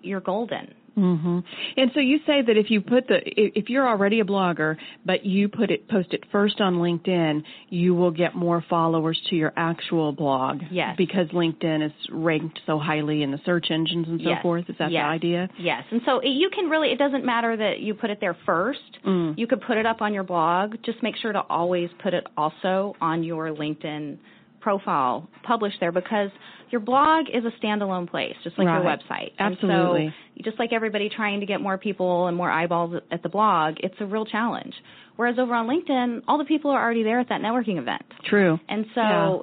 you're 0.02 0.21
golden. 0.21 0.75
Mm-hmm. 0.97 1.40
And 1.76 1.90
so 1.93 2.00
you 2.00 2.19
say 2.26 2.40
that 2.40 2.57
if 2.57 2.71
you 2.71 2.81
put 2.81 3.07
the 3.07 3.21
if 3.26 3.69
you're 3.69 3.87
already 3.87 4.21
a 4.21 4.25
blogger, 4.25 4.76
but 5.05 5.26
you 5.26 5.49
put 5.49 5.71
it 5.71 5.88
post 5.88 6.14
it 6.14 6.25
first 6.33 6.61
on 6.61 6.76
LinkedIn, 6.76 7.43
you 7.69 7.95
will 7.95 8.11
get 8.11 8.35
more 8.35 8.64
followers 8.71 9.21
to 9.28 9.37
your 9.37 9.52
actual 9.57 10.12
blog. 10.12 10.62
Yes. 10.71 10.95
Because 10.97 11.28
LinkedIn 11.28 11.85
is 11.85 11.93
ranked 12.11 12.61
so 12.64 12.78
highly 12.78 13.23
in 13.23 13.31
the 13.31 13.40
search 13.45 13.66
engines 13.71 14.07
and 14.09 14.21
so 14.23 14.31
yes. 14.31 14.43
forth. 14.43 14.64
Is 14.71 14.76
that 14.78 14.90
yes. 14.90 15.02
the 15.02 15.07
idea? 15.07 15.49
Yes. 15.59 15.83
And 15.90 16.00
so 16.07 16.23
you 16.23 16.49
can 16.49 16.71
really 16.71 16.88
it 16.88 16.99
doesn't 16.99 17.26
matter 17.26 17.55
that 17.59 17.81
you 17.81 17.93
put 17.93 18.09
it 18.09 18.19
there 18.19 18.37
first. 18.47 18.81
Mm. 19.07 19.37
You 19.37 19.47
could 19.47 19.61
put 19.61 19.76
it 19.76 19.85
up 19.85 20.00
on 20.00 20.14
your 20.14 20.25
blog. 20.25 20.76
Just 20.83 21.02
make 21.02 21.16
sure 21.16 21.33
to 21.33 21.40
always 21.40 21.90
put 22.02 22.14
it 22.14 22.26
also 22.38 22.97
on 23.02 23.23
your 23.23 23.49
LinkedIn 23.49 24.16
profile 24.61 25.29
published 25.45 25.77
there 25.81 25.93
because 25.93 26.31
your 26.71 26.81
blog 26.81 27.27
is 27.33 27.45
a 27.45 27.65
standalone 27.65 28.11
place, 28.11 28.35
just 28.43 28.59
like 28.59 28.67
right. 28.67 28.83
your 28.83 28.85
website. 28.85 29.33
Absolutely. 29.39 30.07
And 30.07 30.15
so, 30.37 30.43
just 30.43 30.59
like 30.59 30.73
everybody 30.73 31.09
trying 31.09 31.41
to 31.41 31.47
get 31.47 31.61
more 31.61 31.79
people 31.79 32.27
and 32.27 32.37
more 32.37 32.51
eyeballs 32.51 33.01
at 33.11 33.23
the 33.23 33.29
blog, 33.29 33.77
it's 33.81 33.95
a 34.01 34.07
real 34.07 34.25
challenge. 34.25 34.75
Whereas 35.17 35.39
over 35.39 35.55
on 35.55 35.67
LinkedIn, 35.67 36.23
all 36.29 36.39
the 36.39 36.45
people 36.45 36.71
are 36.71 36.83
already 36.83 37.03
there 37.03 37.21
at 37.21 37.29
that 37.31 37.41
networking 37.41 37.79
event. 37.79 38.05
True. 38.29 38.59
And 38.69 38.87
so 38.95 39.01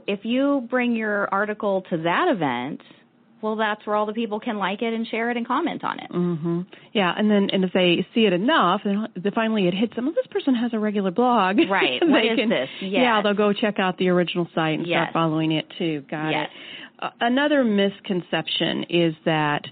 yeah. 0.07 0.13
if 0.13 0.19
you 0.23 0.67
bring 0.69 0.95
your 0.95 1.27
article 1.33 1.83
to 1.89 1.97
that 2.03 2.27
event, 2.29 2.81
well, 3.43 3.57
that's 3.57 3.85
where 3.85 3.95
all 3.95 4.05
the 4.05 4.13
people 4.13 4.39
can 4.39 4.57
like 4.57 4.81
it 4.81 4.93
and 4.93 5.05
share 5.05 5.29
it 5.29 5.35
and 5.35 5.45
comment 5.45 5.83
on 5.83 5.99
it. 5.99 6.09
Mm-hmm. 6.09 6.61
Yeah, 6.93 7.13
and 7.15 7.29
then 7.29 7.49
and 7.51 7.65
if 7.65 7.73
they 7.73 8.07
see 8.15 8.25
it 8.25 8.31
enough, 8.31 8.81
and 8.85 9.09
finally 9.35 9.67
it 9.67 9.73
hits 9.73 9.95
them. 9.95 10.05
Well, 10.05 10.15
this 10.15 10.27
person 10.31 10.55
has 10.55 10.73
a 10.73 10.79
regular 10.79 11.11
blog. 11.11 11.57
Right. 11.73 12.01
they 12.01 12.07
what 12.07 12.23
is 12.23 12.37
can, 12.37 12.49
this? 12.49 12.69
Yes. 12.81 12.91
Yeah, 13.01 13.21
they'll 13.23 13.33
go 13.33 13.51
check 13.51 13.79
out 13.79 13.97
the 13.97 14.09
original 14.09 14.47
site 14.53 14.77
and 14.77 14.87
yes. 14.87 15.09
start 15.09 15.13
following 15.13 15.51
it 15.51 15.65
too. 15.79 16.03
Got 16.09 16.29
yes. 16.29 16.49
it. 16.53 17.03
Uh, 17.03 17.09
another 17.19 17.63
misconception 17.63 18.85
is 18.89 19.15
that 19.25 19.63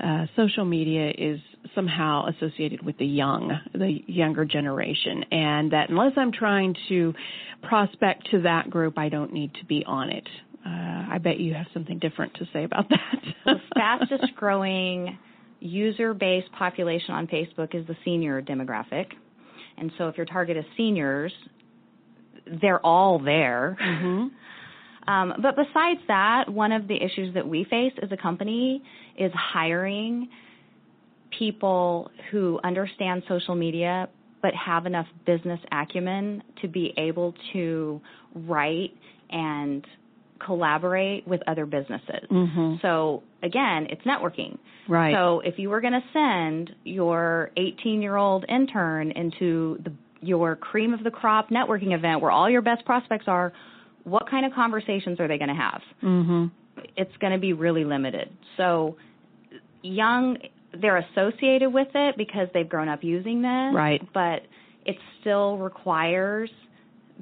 uh, 0.00 0.26
social 0.36 0.64
media 0.64 1.10
is 1.16 1.40
somehow 1.74 2.26
associated 2.28 2.84
with 2.84 2.96
the 2.98 3.06
young, 3.06 3.58
the 3.74 3.98
younger 4.06 4.44
generation, 4.44 5.24
and 5.32 5.72
that 5.72 5.90
unless 5.90 6.12
I'm 6.16 6.30
trying 6.30 6.76
to 6.88 7.14
prospect 7.62 8.30
to 8.30 8.42
that 8.42 8.70
group, 8.70 8.96
I 8.96 9.08
don't 9.08 9.32
need 9.32 9.54
to 9.54 9.64
be 9.64 9.84
on 9.84 10.10
it. 10.10 10.28
Uh, 10.64 10.68
I 11.12 11.18
bet 11.22 11.40
you 11.40 11.54
have 11.54 11.66
something 11.72 11.98
different 11.98 12.34
to 12.34 12.46
say 12.52 12.64
about 12.64 12.88
that. 12.90 13.24
the 13.44 13.54
fastest 13.74 14.34
growing 14.36 15.18
user 15.60 16.14
base 16.14 16.44
population 16.58 17.14
on 17.14 17.26
Facebook 17.26 17.74
is 17.74 17.86
the 17.86 17.96
senior 18.04 18.42
demographic. 18.42 19.06
And 19.78 19.90
so 19.98 20.08
if 20.08 20.16
your 20.16 20.26
target 20.26 20.56
is 20.56 20.64
seniors, 20.76 21.32
they're 22.60 22.84
all 22.84 23.18
there. 23.18 23.76
Mm-hmm. 23.80 25.10
Um, 25.10 25.34
but 25.40 25.56
besides 25.56 26.00
that, 26.08 26.48
one 26.48 26.72
of 26.72 26.86
the 26.86 26.94
issues 26.94 27.34
that 27.34 27.46
we 27.46 27.64
face 27.64 27.92
as 28.02 28.12
a 28.12 28.16
company 28.16 28.82
is 29.18 29.32
hiring 29.34 30.28
people 31.38 32.10
who 32.30 32.60
understand 32.64 33.22
social 33.28 33.54
media 33.54 34.08
but 34.42 34.54
have 34.54 34.86
enough 34.86 35.06
business 35.26 35.60
acumen 35.70 36.42
to 36.62 36.68
be 36.68 36.94
able 36.96 37.34
to 37.52 38.00
write 38.34 38.92
and 39.30 39.86
collaborate 40.44 41.26
with 41.26 41.40
other 41.46 41.66
businesses. 41.66 42.26
Mm-hmm. 42.30 42.76
So 42.82 43.22
again, 43.42 43.86
it's 43.90 44.02
networking. 44.02 44.58
Right. 44.88 45.14
So 45.14 45.40
if 45.40 45.58
you 45.58 45.70
were 45.70 45.80
going 45.80 45.92
to 45.92 46.02
send 46.12 46.74
your 46.84 47.50
18-year-old 47.56 48.44
intern 48.48 49.12
into 49.12 49.78
the, 49.84 49.92
your 50.20 50.56
cream 50.56 50.94
of 50.94 51.04
the 51.04 51.10
crop 51.10 51.50
networking 51.50 51.94
event 51.96 52.20
where 52.20 52.30
all 52.30 52.50
your 52.50 52.62
best 52.62 52.84
prospects 52.84 53.24
are, 53.26 53.52
what 54.04 54.28
kind 54.28 54.46
of 54.46 54.52
conversations 54.52 55.20
are 55.20 55.28
they 55.28 55.38
going 55.38 55.48
to 55.48 55.54
have? 55.54 55.80
Mm-hmm. 56.02 56.46
It's 56.96 57.16
going 57.20 57.32
to 57.32 57.38
be 57.38 57.52
really 57.52 57.84
limited. 57.84 58.30
So 58.56 58.96
young 59.82 60.38
they're 60.80 60.98
associated 60.98 61.72
with 61.72 61.88
it 61.94 62.16
because 62.16 62.48
they've 62.54 62.68
grown 62.68 62.88
up 62.88 63.02
using 63.02 63.42
this. 63.42 63.74
Right. 63.74 64.00
But 64.12 64.42
it 64.84 64.96
still 65.20 65.58
requires 65.58 66.50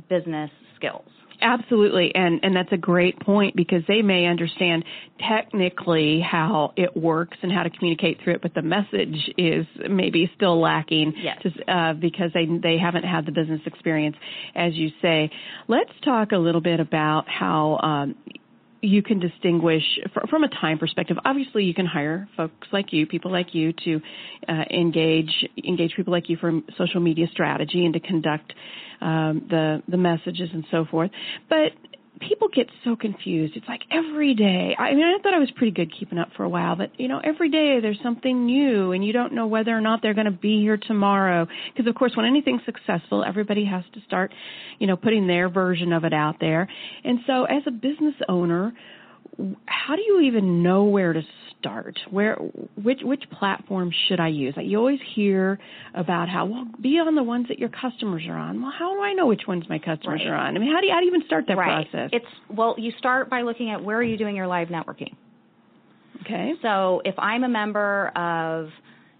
business 0.08 0.50
skills. 0.76 1.08
Absolutely, 1.40 2.12
and 2.14 2.40
and 2.42 2.56
that's 2.56 2.72
a 2.72 2.76
great 2.76 3.18
point 3.20 3.54
because 3.54 3.82
they 3.86 4.02
may 4.02 4.26
understand 4.26 4.84
technically 5.20 6.20
how 6.20 6.72
it 6.76 6.96
works 6.96 7.36
and 7.42 7.52
how 7.52 7.62
to 7.62 7.70
communicate 7.70 8.18
through 8.22 8.34
it, 8.34 8.42
but 8.42 8.54
the 8.54 8.62
message 8.62 9.30
is 9.36 9.66
maybe 9.88 10.30
still 10.34 10.60
lacking. 10.60 11.12
Yes. 11.16 11.40
To, 11.42 11.72
uh, 11.72 11.92
because 11.94 12.32
they 12.34 12.46
they 12.46 12.76
haven't 12.78 13.04
had 13.04 13.24
the 13.24 13.32
business 13.32 13.60
experience, 13.66 14.16
as 14.56 14.74
you 14.74 14.90
say. 15.00 15.30
Let's 15.68 15.92
talk 16.04 16.32
a 16.32 16.38
little 16.38 16.60
bit 16.60 16.80
about 16.80 17.28
how. 17.28 17.78
Um, 17.82 18.14
you 18.80 19.02
can 19.02 19.18
distinguish 19.18 19.82
from 20.30 20.44
a 20.44 20.48
time 20.48 20.78
perspective. 20.78 21.16
Obviously, 21.24 21.64
you 21.64 21.74
can 21.74 21.86
hire 21.86 22.28
folks 22.36 22.68
like 22.72 22.92
you, 22.92 23.06
people 23.06 23.30
like 23.30 23.54
you, 23.54 23.72
to 23.84 24.00
uh, 24.48 24.64
engage 24.70 25.46
engage 25.64 25.94
people 25.96 26.12
like 26.12 26.28
you 26.28 26.36
for 26.36 26.60
social 26.76 27.00
media 27.00 27.26
strategy 27.32 27.84
and 27.84 27.94
to 27.94 28.00
conduct 28.00 28.52
um, 29.00 29.46
the 29.48 29.82
the 29.88 29.96
messages 29.96 30.50
and 30.52 30.64
so 30.70 30.84
forth. 30.84 31.10
But 31.48 31.72
people 32.20 32.48
get 32.54 32.68
so 32.84 32.96
confused. 32.96 33.56
It's 33.56 33.66
like 33.68 33.82
every 33.90 34.34
day. 34.34 34.74
I 34.78 34.94
mean, 34.94 35.04
I 35.04 35.18
thought 35.22 35.34
I 35.34 35.38
was 35.38 35.50
pretty 35.52 35.72
good 35.72 35.92
keeping 35.98 36.18
up 36.18 36.28
for 36.36 36.44
a 36.44 36.48
while, 36.48 36.76
but 36.76 36.90
you 36.98 37.08
know, 37.08 37.20
every 37.22 37.50
day 37.50 37.80
there's 37.80 37.98
something 38.02 38.46
new, 38.46 38.92
and 38.92 39.04
you 39.04 39.12
don't 39.12 39.32
know 39.32 39.46
whether 39.46 39.76
or 39.76 39.80
not 39.80 40.02
they're 40.02 40.14
going 40.14 40.26
to 40.26 40.30
be 40.30 40.60
here 40.60 40.76
tomorrow. 40.76 41.46
Because 41.74 41.88
of 41.88 41.94
course, 41.94 42.12
when 42.16 42.26
anything's 42.26 42.62
successful, 42.64 43.24
everybody 43.24 43.64
has 43.64 43.84
to 43.94 44.00
start, 44.06 44.32
you 44.78 44.86
know, 44.86 44.96
putting 44.96 45.26
their 45.26 45.48
version 45.48 45.92
of 45.92 46.04
it 46.04 46.12
out 46.12 46.36
there. 46.40 46.68
And 47.04 47.20
so, 47.26 47.44
as 47.44 47.62
a 47.66 47.70
business 47.70 48.14
owner, 48.28 48.72
how 49.66 49.96
do 49.96 50.02
you 50.02 50.20
even 50.22 50.62
know 50.62 50.84
where 50.84 51.12
to 51.12 51.22
start? 51.58 51.98
Where 52.10 52.36
which 52.82 53.00
which 53.02 53.22
platform 53.38 53.90
should 54.08 54.20
I 54.20 54.28
use? 54.28 54.54
Like 54.56 54.66
you 54.66 54.78
always 54.78 55.00
hear 55.14 55.58
about 55.94 56.28
how 56.28 56.46
well 56.46 56.66
be 56.80 56.98
on 56.98 57.14
the 57.14 57.22
ones 57.22 57.46
that 57.48 57.58
your 57.58 57.68
customers 57.68 58.22
are 58.28 58.36
on. 58.36 58.62
Well, 58.62 58.72
how 58.76 58.94
do 58.94 59.00
I 59.00 59.12
know 59.12 59.26
which 59.26 59.42
ones 59.46 59.64
my 59.68 59.78
customers 59.78 60.20
right. 60.24 60.30
are 60.30 60.36
on? 60.36 60.56
I 60.56 60.58
mean, 60.58 60.72
how 60.72 60.80
do 60.80 60.86
you 60.86 60.92
how 60.92 61.00
do 61.00 61.06
you 61.06 61.14
even 61.14 61.26
start 61.26 61.44
that 61.48 61.56
right. 61.56 61.90
process? 61.90 62.10
It's 62.12 62.26
well, 62.50 62.74
you 62.78 62.92
start 62.98 63.30
by 63.30 63.42
looking 63.42 63.70
at 63.70 63.82
where 63.82 63.96
are 63.96 64.02
you 64.02 64.16
doing 64.16 64.36
your 64.36 64.46
live 64.46 64.68
networking. 64.68 65.14
Okay. 66.22 66.52
So 66.62 67.00
if 67.04 67.14
I'm 67.18 67.44
a 67.44 67.48
member 67.48 68.08
of 68.16 68.68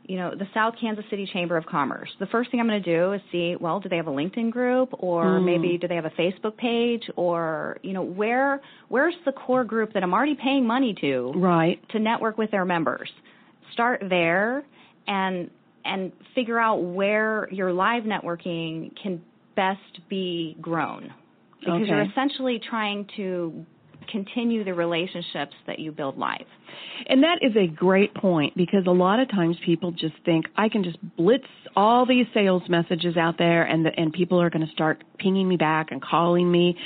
you 0.08 0.16
know, 0.16 0.34
the 0.34 0.48
South 0.54 0.74
Kansas 0.80 1.04
City 1.10 1.28
Chamber 1.32 1.56
of 1.58 1.66
Commerce. 1.66 2.08
The 2.18 2.26
first 2.26 2.50
thing 2.50 2.60
I'm 2.60 2.66
going 2.66 2.82
to 2.82 2.96
do 2.98 3.12
is 3.12 3.20
see, 3.30 3.56
well, 3.60 3.78
do 3.78 3.90
they 3.90 3.96
have 3.96 4.06
a 4.06 4.10
LinkedIn 4.10 4.50
group 4.50 4.88
or 4.98 5.38
Mm. 5.38 5.44
maybe 5.44 5.76
do 5.78 5.86
they 5.86 5.96
have 5.96 6.06
a 6.06 6.10
Facebook 6.10 6.56
page 6.56 7.02
or, 7.14 7.76
you 7.82 7.92
know, 7.92 8.02
where 8.02 8.60
where's 8.88 9.14
the 9.26 9.32
core 9.32 9.64
group 9.64 9.92
that 9.92 10.02
I'm 10.02 10.14
already 10.14 10.34
paying 10.34 10.66
money 10.66 10.94
to 11.02 11.32
Right. 11.36 11.78
to 11.90 11.98
network 11.98 12.38
with 12.38 12.50
their 12.50 12.64
members. 12.64 13.10
Start 13.72 14.02
there 14.08 14.64
and 15.06 15.50
and 15.84 16.12
figure 16.34 16.58
out 16.58 16.76
where 16.82 17.48
your 17.52 17.72
live 17.72 18.04
networking 18.04 18.96
can 19.02 19.20
best 19.56 20.08
be 20.08 20.56
grown. 20.60 21.12
Because 21.60 21.82
Okay. 21.82 21.86
you're 21.90 22.00
essentially 22.02 22.58
trying 22.60 23.04
to 23.16 23.66
continue 24.08 24.64
the 24.64 24.74
relationships 24.74 25.54
that 25.66 25.78
you 25.78 25.92
build 25.92 26.18
live. 26.18 26.46
And 27.06 27.22
that 27.22 27.38
is 27.42 27.52
a 27.56 27.66
great 27.66 28.14
point 28.14 28.56
because 28.56 28.84
a 28.86 28.90
lot 28.92 29.20
of 29.20 29.30
times 29.30 29.56
people 29.64 29.90
just 29.92 30.14
think 30.24 30.46
I 30.56 30.68
can 30.68 30.84
just 30.84 30.98
blitz 31.16 31.44
all 31.76 32.06
these 32.06 32.26
sales 32.34 32.62
messages 32.68 33.16
out 33.16 33.36
there 33.38 33.64
and 33.64 33.84
the, 33.84 33.90
and 33.96 34.12
people 34.12 34.40
are 34.40 34.50
going 34.50 34.66
to 34.66 34.72
start 34.72 35.04
pinging 35.18 35.48
me 35.48 35.56
back 35.56 35.90
and 35.90 36.02
calling 36.02 36.50
me. 36.50 36.76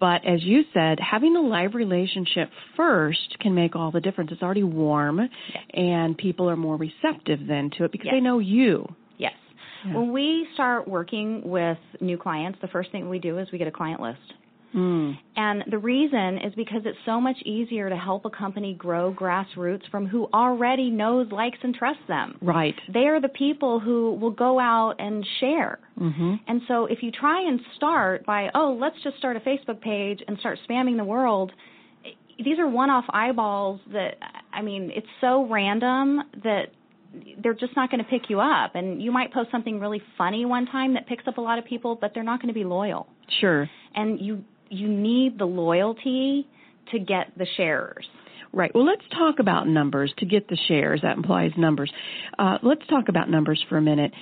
But 0.00 0.24
as 0.26 0.42
you 0.42 0.62
said, 0.72 0.98
having 1.00 1.36
a 1.36 1.40
live 1.40 1.74
relationship 1.74 2.50
first 2.76 3.36
can 3.40 3.54
make 3.54 3.74
all 3.74 3.90
the 3.90 4.00
difference. 4.00 4.30
It's 4.32 4.42
already 4.42 4.62
warm 4.62 5.20
and 5.74 6.16
people 6.16 6.48
are 6.48 6.56
more 6.56 6.76
receptive 6.76 7.40
then 7.46 7.70
to 7.78 7.84
it 7.84 7.92
because 7.92 8.06
Yes. 8.06 8.14
they 8.14 8.20
know 8.20 8.38
you. 8.38 8.86
Yes. 9.18 9.34
Yeah. 9.84 9.94
When 9.96 10.12
we 10.12 10.46
start 10.54 10.86
working 10.88 11.42
with 11.44 11.78
new 12.00 12.16
clients, 12.16 12.58
the 12.60 12.68
first 12.68 12.90
thing 12.92 13.08
we 13.08 13.18
do 13.18 13.38
is 13.38 13.48
we 13.52 13.58
get 13.58 13.68
a 13.68 13.72
client 13.72 14.00
list. 14.00 14.18
Mm. 14.74 15.18
And 15.36 15.64
the 15.70 15.78
reason 15.78 16.38
is 16.38 16.54
because 16.54 16.82
it's 16.84 16.98
so 17.06 17.20
much 17.20 17.36
easier 17.44 17.88
to 17.88 17.96
help 17.96 18.24
a 18.24 18.30
company 18.30 18.74
grow 18.74 19.14
grassroots 19.14 19.88
from 19.90 20.06
who 20.06 20.28
already 20.32 20.90
knows, 20.90 21.30
likes, 21.32 21.58
and 21.62 21.74
trusts 21.74 22.02
them. 22.06 22.36
Right. 22.42 22.74
They 22.92 23.06
are 23.06 23.20
the 23.20 23.28
people 23.28 23.80
who 23.80 24.14
will 24.14 24.30
go 24.30 24.58
out 24.58 24.96
and 24.98 25.26
share. 25.40 25.78
hmm 25.96 26.34
And 26.46 26.60
so 26.68 26.86
if 26.86 27.02
you 27.02 27.10
try 27.10 27.46
and 27.48 27.60
start 27.76 28.26
by, 28.26 28.50
oh, 28.54 28.76
let's 28.78 28.96
just 29.02 29.16
start 29.18 29.36
a 29.36 29.40
Facebook 29.40 29.80
page 29.80 30.20
and 30.26 30.38
start 30.38 30.58
spamming 30.68 30.96
the 30.96 31.04
world, 31.04 31.52
these 32.44 32.58
are 32.58 32.68
one 32.68 32.90
off 32.90 33.04
eyeballs 33.10 33.80
that, 33.92 34.16
I 34.52 34.62
mean, 34.62 34.90
it's 34.94 35.06
so 35.20 35.46
random 35.46 36.22
that 36.44 36.66
they're 37.42 37.54
just 37.54 37.74
not 37.74 37.90
going 37.90 38.04
to 38.04 38.08
pick 38.08 38.28
you 38.28 38.40
up. 38.40 38.74
And 38.74 39.02
you 39.02 39.10
might 39.10 39.32
post 39.32 39.50
something 39.50 39.80
really 39.80 40.02
funny 40.16 40.44
one 40.44 40.66
time 40.66 40.94
that 40.94 41.06
picks 41.06 41.26
up 41.26 41.38
a 41.38 41.40
lot 41.40 41.58
of 41.58 41.64
people, 41.64 41.96
but 42.00 42.12
they're 42.14 42.22
not 42.22 42.40
going 42.40 42.48
to 42.48 42.58
be 42.58 42.64
loyal. 42.64 43.08
Sure. 43.40 43.68
And 43.94 44.20
you 44.20 44.44
you 44.70 44.88
need 44.88 45.38
the 45.38 45.46
loyalty 45.46 46.46
to 46.92 46.98
get 46.98 47.36
the 47.36 47.46
sharers. 47.56 48.06
Right. 48.50 48.74
Well, 48.74 48.86
let's 48.86 49.02
talk 49.12 49.40
about 49.40 49.68
numbers 49.68 50.12
to 50.18 50.26
get 50.26 50.48
the 50.48 50.56
shares. 50.68 51.00
That 51.02 51.18
implies 51.18 51.50
numbers. 51.58 51.92
Uh, 52.38 52.56
let's 52.62 52.86
talk 52.88 53.10
about 53.10 53.28
numbers 53.28 53.62
for 53.68 53.76
a 53.76 53.82
minute. 53.82 54.12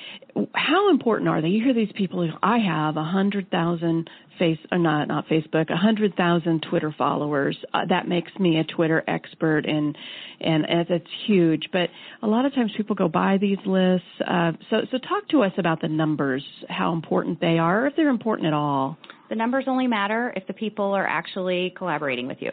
How 0.52 0.90
important 0.90 1.28
are 1.28 1.40
they? 1.40 1.48
You 1.48 1.62
hear 1.62 1.74
these 1.74 1.92
people. 1.94 2.28
I 2.42 2.58
have 2.58 2.96
a 2.96 3.04
hundred 3.04 3.50
thousand 3.52 4.10
face, 4.36 4.58
or 4.72 4.78
not 4.78 5.06
not 5.06 5.28
Facebook, 5.28 5.70
a 5.70 5.76
hundred 5.76 6.16
thousand 6.16 6.66
Twitter 6.68 6.92
followers. 6.98 7.56
Uh, 7.72 7.86
that 7.88 8.08
makes 8.08 8.32
me 8.40 8.58
a 8.58 8.64
Twitter 8.64 9.04
expert, 9.06 9.64
and 9.64 9.96
and 10.40 10.66
it's 10.68 11.06
huge. 11.26 11.68
But 11.72 11.90
a 12.20 12.26
lot 12.26 12.46
of 12.46 12.52
times 12.52 12.72
people 12.76 12.96
go 12.96 13.06
by 13.08 13.38
these 13.38 13.58
lists. 13.64 14.08
Uh, 14.26 14.52
so 14.70 14.80
so 14.90 14.98
talk 14.98 15.28
to 15.30 15.44
us 15.44 15.52
about 15.56 15.80
the 15.80 15.88
numbers, 15.88 16.44
how 16.68 16.92
important 16.92 17.40
they 17.40 17.58
are, 17.58 17.86
if 17.86 17.94
they're 17.94 18.08
important 18.08 18.48
at 18.48 18.54
all. 18.54 18.98
The 19.28 19.34
numbers 19.34 19.64
only 19.66 19.86
matter 19.86 20.32
if 20.36 20.46
the 20.46 20.52
people 20.52 20.92
are 20.92 21.06
actually 21.06 21.74
collaborating 21.76 22.26
with 22.26 22.38
you. 22.40 22.52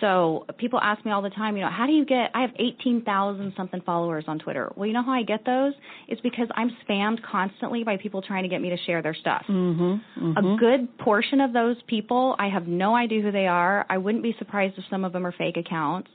So 0.00 0.46
people 0.58 0.80
ask 0.82 1.04
me 1.04 1.12
all 1.12 1.20
the 1.20 1.30
time, 1.30 1.56
you 1.56 1.62
know, 1.62 1.70
how 1.70 1.86
do 1.86 1.92
you 1.92 2.04
get? 2.04 2.30
I 2.34 2.40
have 2.40 2.50
18,000 2.58 3.52
something 3.56 3.82
followers 3.82 4.24
on 4.26 4.38
Twitter. 4.38 4.72
Well, 4.74 4.86
you 4.86 4.94
know 4.94 5.02
how 5.02 5.12
I 5.12 5.22
get 5.22 5.44
those? 5.44 5.74
It's 6.08 6.20
because 6.22 6.48
I'm 6.54 6.70
spammed 6.88 7.18
constantly 7.22 7.84
by 7.84 7.98
people 7.98 8.22
trying 8.22 8.44
to 8.44 8.48
get 8.48 8.62
me 8.62 8.70
to 8.70 8.78
share 8.86 9.02
their 9.02 9.14
stuff. 9.14 9.44
Mm-hmm, 9.48 10.24
mm-hmm. 10.24 10.36
A 10.38 10.56
good 10.56 10.98
portion 10.98 11.40
of 11.40 11.52
those 11.52 11.76
people, 11.86 12.34
I 12.38 12.48
have 12.48 12.66
no 12.66 12.96
idea 12.96 13.20
who 13.20 13.30
they 13.30 13.46
are. 13.46 13.84
I 13.90 13.98
wouldn't 13.98 14.22
be 14.22 14.34
surprised 14.38 14.78
if 14.78 14.84
some 14.88 15.04
of 15.04 15.12
them 15.12 15.26
are 15.26 15.34
fake 15.36 15.58
accounts. 15.58 16.08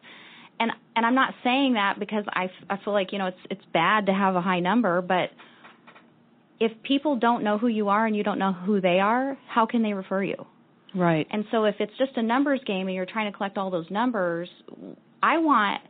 And 0.59 0.71
and 0.95 1.05
I'm 1.05 1.15
not 1.15 1.33
saying 1.43 1.73
that 1.73 1.99
because 1.99 2.23
I, 2.29 2.49
I 2.69 2.77
feel 2.83 2.93
like 2.93 3.11
you 3.11 3.19
know 3.19 3.27
it's 3.27 3.37
it's 3.49 3.65
bad 3.73 4.05
to 4.05 4.13
have 4.13 4.35
a 4.35 4.41
high 4.41 4.61
number, 4.61 5.01
but 5.01 5.29
if 6.59 6.71
people 6.83 7.17
don't 7.17 7.43
know 7.43 7.57
who 7.57 7.67
you 7.67 7.89
are 7.89 8.05
and 8.05 8.15
you 8.15 8.23
don't 8.23 8.39
know 8.39 8.53
who 8.53 8.81
they 8.81 8.99
are, 8.99 9.37
how 9.47 9.65
can 9.65 9.83
they 9.83 9.93
refer 9.93 10.23
you? 10.23 10.45
Right. 10.93 11.27
And 11.29 11.45
so 11.51 11.65
if 11.65 11.75
it's 11.79 11.91
just 11.97 12.11
a 12.15 12.21
numbers 12.21 12.61
game 12.65 12.87
and 12.87 12.95
you're 12.95 13.05
trying 13.05 13.31
to 13.31 13.37
collect 13.37 13.57
all 13.57 13.69
those 13.69 13.89
numbers, 13.91 14.49
I 15.21 15.37
want 15.39 15.81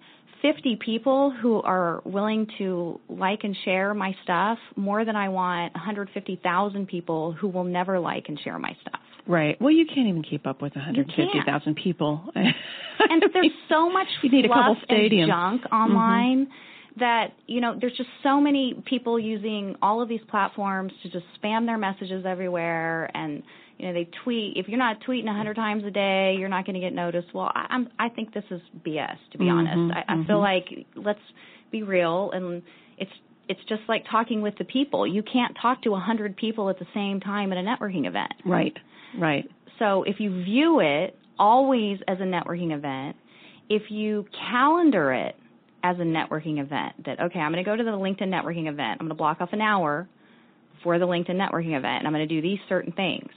50 0.42 0.78
people 0.84 1.32
who 1.32 1.62
are 1.62 2.02
willing 2.06 2.48
to 2.58 3.00
like 3.10 3.44
and 3.44 3.56
share 3.66 3.94
my 3.94 4.16
stuff 4.24 4.58
more 4.76 5.06
than 5.06 5.16
I 5.16 5.30
want 5.30 5.74
150,000 5.76 6.88
people 6.88 7.34
who 7.34 7.48
will 7.48 7.64
never 7.64 8.00
like 8.00 8.26
and 8.28 8.40
share 8.44 8.58
my 8.60 8.76
stuff. 8.82 9.02
Right. 9.28 9.60
Well, 9.60 9.72
you 9.72 9.86
can't 9.86 10.08
even 10.08 10.24
keep 10.24 10.46
up 10.46 10.62
with 10.62 10.76
150,000 10.76 11.76
people. 11.76 12.32
and 12.36 13.24
there's 13.34 13.52
so 13.70 13.90
much 13.92 14.08
you 14.22 14.30
need 14.30 14.46
a 14.46 14.50
couple 14.50 14.78
stadiums. 14.90 15.24
and 15.24 15.30
junk 15.30 15.62
online 15.72 16.46
mm-hmm. 16.46 16.54
That, 17.00 17.34
you 17.48 17.62
know, 17.62 17.78
there's 17.80 17.96
just 17.98 18.10
so 18.24 18.40
many 18.40 18.82
people 18.86 19.20
using 19.20 19.76
all 19.82 20.02
of 20.02 20.10
these 20.10 20.22
platforms 20.30 20.94
to 21.04 21.10
just 21.10 21.26
spam 21.42 21.66
their 21.66 21.78
messages 21.78 22.26
everywhere 22.26 23.10
and 23.14 23.44
you 23.78 23.88
know 23.88 23.94
they 23.94 24.10
tweet. 24.24 24.56
If 24.56 24.70
you're 24.70 24.80
not 24.80 25.02
tweeting 25.06 25.30
a 25.30 25.34
hundred 25.34 25.56
times 25.56 25.84
a 25.84 25.92
day 25.92 26.36
you're 26.40 26.50
not 26.50 26.66
going 26.66 26.76
to 26.76 26.80
get 26.80 26.94
noticed. 26.94 27.28
Well 27.34 27.52
I, 27.54 27.66
i'm 27.70 27.90
i 28.00 28.08
think 28.08 28.34
this 28.34 28.46
is 28.50 28.62
bs 28.86 29.18
to 29.34 29.38
be 29.38 29.46
mm-hmm, 29.46 29.68
honest. 29.68 29.98
I, 29.98 30.14
mm-hmm. 30.14 30.22
I 30.22 30.28
feel 30.28 30.40
like 30.40 30.66
let's 30.96 31.20
be 31.72 31.84
real 31.84 32.32
and 32.32 32.62
it's 32.98 33.12
it's 33.50 33.60
just 33.68 33.82
like 33.90 34.06
talking 34.10 34.42
with 34.42 34.58
the 34.58 34.64
people. 34.64 35.06
You 35.06 35.22
can't 35.22 35.56
talk 35.62 35.84
to 35.84 35.94
a 35.94 36.00
hundred 36.00 36.38
people 36.38 36.70
at 36.70 36.80
the 36.80 36.88
same 36.94 37.20
time 37.20 37.52
at 37.52 37.58
a 37.58 37.62
networking 37.62 38.08
event. 38.08 38.34
Right 38.46 38.78
right. 39.20 39.44
So 39.78 40.04
if 40.04 40.22
you 40.22 40.44
view 40.46 40.80
it 40.80 41.18
always 41.38 42.00
as 42.08 42.20
a 42.22 42.24
networking 42.24 42.74
event 42.74 43.18
if 43.70 43.90
you 43.90 44.26
calendar 44.52 45.12
it 45.12 45.36
as 45.86 45.98
a 45.98 46.04
networking 46.04 46.60
event 46.60 46.94
that 47.06 47.20
okay 47.20 47.40
i'm 47.40 47.52
going 47.52 47.64
to 47.64 47.70
go 47.70 47.76
to 47.76 47.84
the 47.84 47.92
linkedin 47.92 48.30
networking 48.30 48.68
event 48.68 48.98
i'm 49.00 49.08
going 49.08 49.10
to 49.10 49.16
block 49.16 49.40
off 49.42 49.50
an 49.52 49.62
hour 49.62 50.08
for 50.84 50.98
the 50.98 51.06
linkedin 51.06 51.36
networking 51.36 51.78
event 51.78 52.00
and 52.00 52.08
i'm 52.08 52.14
going 52.14 52.28
to 52.28 52.36
do 52.36 52.42
these 52.42 52.60
certain 52.68 52.92
things 52.92 53.30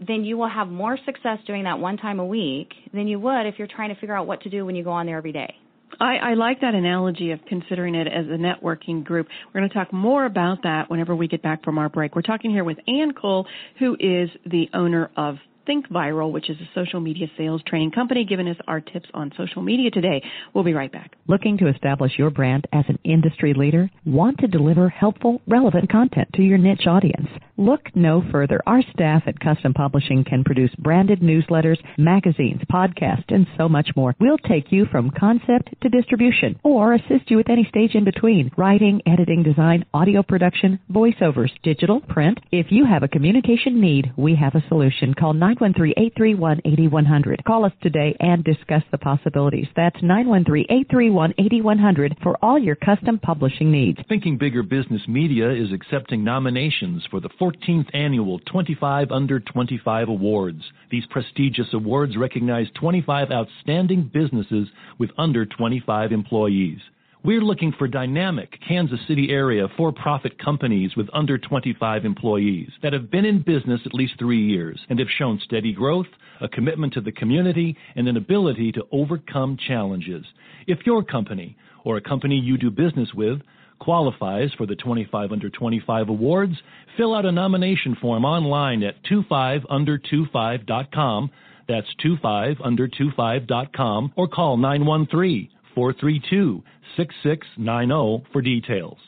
then 0.00 0.24
you 0.24 0.36
will 0.36 0.48
have 0.48 0.68
more 0.68 0.98
success 1.04 1.38
doing 1.46 1.64
that 1.64 1.78
one 1.78 1.96
time 1.96 2.18
a 2.18 2.24
week 2.24 2.70
than 2.92 3.06
you 3.06 3.18
would 3.20 3.46
if 3.46 3.54
you're 3.58 3.68
trying 3.68 3.94
to 3.94 4.00
figure 4.00 4.16
out 4.16 4.26
what 4.26 4.40
to 4.42 4.50
do 4.50 4.64
when 4.64 4.74
you 4.74 4.84
go 4.84 4.90
on 4.90 5.06
there 5.06 5.16
every 5.16 5.32
day. 5.32 5.54
I, 6.00 6.16
I 6.16 6.34
like 6.34 6.60
that 6.60 6.74
analogy 6.74 7.30
of 7.30 7.38
considering 7.46 7.94
it 7.94 8.08
as 8.08 8.26
a 8.26 8.36
networking 8.36 9.04
group. 9.04 9.28
We're 9.46 9.60
going 9.60 9.70
to 9.70 9.74
talk 9.74 9.92
more 9.92 10.24
about 10.26 10.64
that 10.64 10.90
whenever 10.90 11.14
we 11.14 11.28
get 11.28 11.42
back 11.42 11.62
from 11.62 11.78
our 11.78 11.88
break. 11.88 12.16
We're 12.16 12.22
talking 12.22 12.50
here 12.50 12.64
with 12.64 12.78
Ann 12.88 13.12
Cole, 13.12 13.46
who 13.78 13.94
is 14.00 14.28
the 14.44 14.68
owner 14.74 15.10
of 15.16 15.36
Think 15.66 15.88
Viral, 15.88 16.30
which 16.30 16.50
is 16.50 16.58
a 16.60 16.68
social 16.74 17.00
media 17.00 17.26
sales 17.38 17.62
training 17.66 17.92
company, 17.92 18.24
giving 18.24 18.48
us 18.48 18.56
our 18.68 18.80
tips 18.80 19.08
on 19.14 19.32
social 19.36 19.62
media 19.62 19.90
today. 19.90 20.22
We'll 20.52 20.64
be 20.64 20.74
right 20.74 20.92
back. 20.92 21.12
Looking 21.26 21.56
to 21.58 21.68
establish 21.68 22.12
your 22.18 22.28
brand 22.28 22.66
as 22.72 22.84
an 22.88 22.98
industry 23.02 23.54
leader? 23.54 23.90
Want 24.04 24.38
to 24.40 24.46
deliver 24.46 24.90
helpful, 24.90 25.40
relevant 25.46 25.90
content 25.90 26.28
to 26.34 26.42
your 26.42 26.58
niche 26.58 26.86
audience? 26.86 27.28
Look 27.56 27.94
no 27.94 28.22
further. 28.30 28.60
Our 28.66 28.82
staff 28.92 29.22
at 29.26 29.40
Custom 29.40 29.72
Publishing 29.72 30.24
can 30.24 30.44
produce 30.44 30.74
branded 30.76 31.20
newsletters, 31.20 31.78
magazines, 31.96 32.60
podcasts, 32.70 33.32
and 33.32 33.46
so 33.56 33.66
much 33.68 33.88
more. 33.96 34.14
We'll 34.20 34.38
take 34.38 34.70
you 34.70 34.84
from 34.86 35.10
concept 35.10 35.70
to 35.82 35.88
distribution 35.88 36.58
or 36.62 36.92
assist 36.92 37.30
you 37.30 37.38
with 37.38 37.48
any 37.48 37.64
stage 37.70 37.94
in 37.94 38.04
between. 38.04 38.50
Writing, 38.58 39.00
editing, 39.06 39.42
design, 39.42 39.86
audio 39.94 40.22
production, 40.22 40.80
voiceovers, 40.92 41.50
digital, 41.62 42.00
print. 42.00 42.38
If 42.50 42.66
you 42.70 42.84
have 42.84 43.02
a 43.02 43.08
communication 43.08 43.80
need, 43.80 44.12
we 44.16 44.34
have 44.34 44.56
a 44.56 44.64
solution. 44.68 45.14
Call 45.14 45.32
9 45.32 45.53
913-831-8100. 45.60 47.44
Call 47.44 47.64
us 47.64 47.72
today 47.82 48.14
and 48.20 48.44
discuss 48.44 48.82
the 48.90 48.98
possibilities. 48.98 49.66
That's 49.76 49.96
913-831-8100 49.96 52.22
for 52.22 52.36
all 52.42 52.58
your 52.58 52.76
custom 52.76 53.18
publishing 53.18 53.72
needs. 53.72 53.98
Thinking 54.08 54.38
Bigger 54.38 54.62
Business 54.62 55.02
Media 55.08 55.50
is 55.50 55.72
accepting 55.72 56.24
nominations 56.24 57.06
for 57.10 57.20
the 57.20 57.28
14th 57.40 57.88
annual 57.94 58.38
25 58.40 59.10
Under 59.10 59.40
25 59.40 60.08
Awards. 60.08 60.62
These 60.90 61.06
prestigious 61.10 61.68
awards 61.72 62.16
recognize 62.16 62.66
25 62.78 63.30
outstanding 63.30 64.10
businesses 64.12 64.68
with 64.98 65.10
under 65.18 65.46
25 65.46 66.12
employees. 66.12 66.78
We're 67.24 67.40
looking 67.40 67.72
for 67.78 67.88
dynamic 67.88 68.58
Kansas 68.68 69.00
City 69.08 69.30
area 69.30 69.66
for-profit 69.78 70.38
companies 70.38 70.94
with 70.94 71.08
under 71.14 71.38
25 71.38 72.04
employees 72.04 72.68
that 72.82 72.92
have 72.92 73.10
been 73.10 73.24
in 73.24 73.40
business 73.40 73.80
at 73.86 73.94
least 73.94 74.18
three 74.18 74.44
years 74.44 74.78
and 74.90 74.98
have 74.98 75.08
shown 75.08 75.40
steady 75.42 75.72
growth, 75.72 76.08
a 76.42 76.48
commitment 76.48 76.92
to 76.92 77.00
the 77.00 77.12
community, 77.12 77.78
and 77.96 78.08
an 78.08 78.18
ability 78.18 78.72
to 78.72 78.86
overcome 78.92 79.56
challenges. 79.66 80.26
If 80.66 80.84
your 80.84 81.02
company 81.02 81.56
or 81.82 81.96
a 81.96 82.02
company 82.02 82.38
you 82.38 82.58
do 82.58 82.70
business 82.70 83.14
with 83.14 83.40
qualifies 83.78 84.50
for 84.58 84.66
the 84.66 84.76
25 84.76 85.32
under 85.32 85.48
25 85.48 86.10
awards, 86.10 86.56
fill 86.98 87.14
out 87.14 87.24
a 87.24 87.32
nomination 87.32 87.96
form 88.02 88.26
online 88.26 88.82
at 88.82 89.02
25under25.com. 89.10 91.30
That's 91.68 91.88
25under25.com 92.04 94.12
or 94.14 94.28
call 94.28 94.58
913 94.58 95.48
432 95.74 96.62
6690 96.96 98.26
for 98.32 98.42
details. 98.42 98.98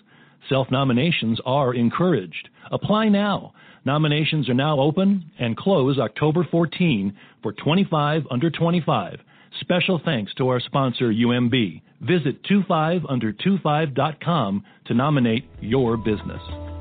Self 0.49 0.71
nominations 0.71 1.41
are 1.45 1.75
encouraged. 1.75 2.49
Apply 2.71 3.09
now. 3.09 3.53
Nominations 3.85 4.49
are 4.49 4.55
now 4.55 4.79
open 4.81 5.31
and 5.39 5.55
close 5.57 5.99
October 5.99 6.47
14 6.51 7.17
for 7.43 7.53
25 7.53 8.23
under 8.31 8.49
25. 8.51 9.19
Special 9.61 10.01
thanks 10.05 10.35
to 10.35 10.49
our 10.49 10.61
sponsor 10.61 11.13
UMB. 11.13 11.83
Visit 12.03 12.43
25under25.com 12.45 14.65
to 14.87 14.95
nominate 14.95 15.45
your 15.61 15.97
business. 15.97 16.76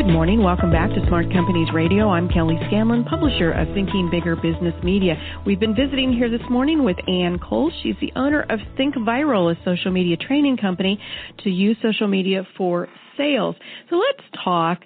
Good 0.00 0.14
morning. 0.14 0.42
Welcome 0.42 0.72
back 0.72 0.88
to 0.88 1.06
Smart 1.08 1.30
Companies 1.30 1.68
Radio. 1.74 2.08
I'm 2.08 2.26
Kelly 2.26 2.56
Scanlon, 2.68 3.04
publisher 3.04 3.52
of 3.52 3.68
Thinking 3.74 4.08
Bigger 4.10 4.34
Business 4.34 4.72
Media. 4.82 5.14
We've 5.44 5.60
been 5.60 5.74
visiting 5.74 6.10
here 6.10 6.30
this 6.30 6.40
morning 6.48 6.84
with 6.84 6.96
Ann 7.06 7.38
Cole. 7.38 7.70
She's 7.82 7.96
the 8.00 8.10
owner 8.16 8.46
of 8.48 8.60
Think 8.78 8.94
Viral, 8.94 9.54
a 9.54 9.62
social 9.62 9.90
media 9.90 10.16
training 10.16 10.56
company 10.56 10.98
to 11.44 11.50
use 11.50 11.76
social 11.82 12.08
media 12.08 12.46
for 12.56 12.88
sales. 13.18 13.56
So 13.90 13.96
let's 13.96 14.26
talk 14.42 14.80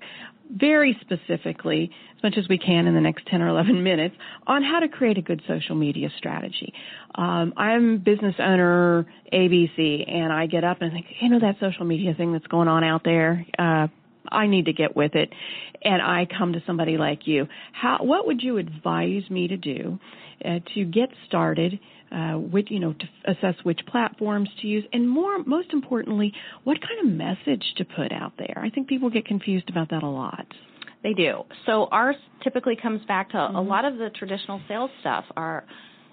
very 0.51 0.99
specifically, 1.01 1.93
as 2.17 2.23
much 2.25 2.35
as 2.37 2.49
we 2.49 2.59
can 2.59 2.89
in 2.89 2.95
the 2.95 3.01
next 3.01 3.25
10 3.29 3.41
or 3.41 3.47
11 3.47 3.85
minutes, 3.85 4.17
on 4.49 4.65
how 4.65 4.81
to 4.81 4.89
create 4.89 5.17
a 5.17 5.23
good 5.23 5.43
social 5.47 5.77
media 5.77 6.09
strategy. 6.19 6.75
Um, 7.15 7.55
I'm 7.57 7.99
business 7.99 8.35
owner 8.41 9.07
ABC, 9.33 10.13
and 10.13 10.33
I 10.33 10.47
get 10.47 10.65
up 10.65 10.83
and 10.83 10.93
think, 10.93 11.07
you 11.21 11.29
know, 11.29 11.39
that 11.39 11.61
social 11.61 11.85
media 11.85 12.15
thing 12.15 12.33
that's 12.33 12.49
going 12.49 12.67
on 12.67 12.83
out 12.83 13.03
there. 13.05 13.47
Uh, 13.57 13.87
I 14.31 14.47
need 14.47 14.67
to 14.67 14.73
get 14.73 14.97
with 14.97 15.15
it, 15.15 15.33
and 15.83 16.01
I 16.01 16.27
come 16.39 16.53
to 16.55 16.63
somebody 16.67 16.97
like 16.97 17.27
you. 17.27 17.47
How? 17.73 17.99
What 18.01 18.27
would 18.27 18.43
you 18.43 18.59
advise 18.59 19.29
me 19.31 19.49
to 19.49 19.57
do 19.57 19.99
uh, 20.45 20.61
to 20.75 20.85
get 20.85 21.11
started? 21.27 21.79
Uh, 22.13 22.39
with 22.39 22.67
you 22.69 22.79
know 22.79 22.93
to 22.93 23.33
assess 23.33 23.57
which 23.65 23.81
platforms 23.91 24.49
to 24.61 24.69
use, 24.69 24.85
and 24.93 25.09
more 25.09 25.43
most 25.45 25.73
importantly, 25.73 26.33
what 26.63 26.79
kind 26.81 27.01
of 27.09 27.13
message 27.13 27.65
to 27.77 27.85
put 27.85 28.13
out 28.13 28.33
there. 28.39 28.63
I 28.63 28.71
think 28.71 28.89
people 28.89 29.11
get 29.11 29.27
confused 29.27 29.69
about 29.69 29.91
that 29.91 30.05
a 30.05 30.09
lot. 30.09 30.47
They 31.03 31.13
do. 31.13 31.43
So 31.67 31.89
ours 31.91 32.15
typically 32.45 32.77
comes 32.81 33.05
back 33.07 33.31
to 33.31 33.37
mm-hmm. 33.37 33.57
a 33.57 33.63
lot 33.63 33.85
of 33.85 33.99
the 33.99 34.11
traditional 34.17 34.61
sales 34.69 34.91
stuff 35.01 35.25
are 35.37 35.65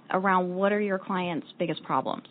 around 0.10 0.56
what 0.56 0.74
are 0.74 0.82
your 0.82 0.98
clients' 0.98 1.48
biggest 1.60 1.84
problems 1.84 2.28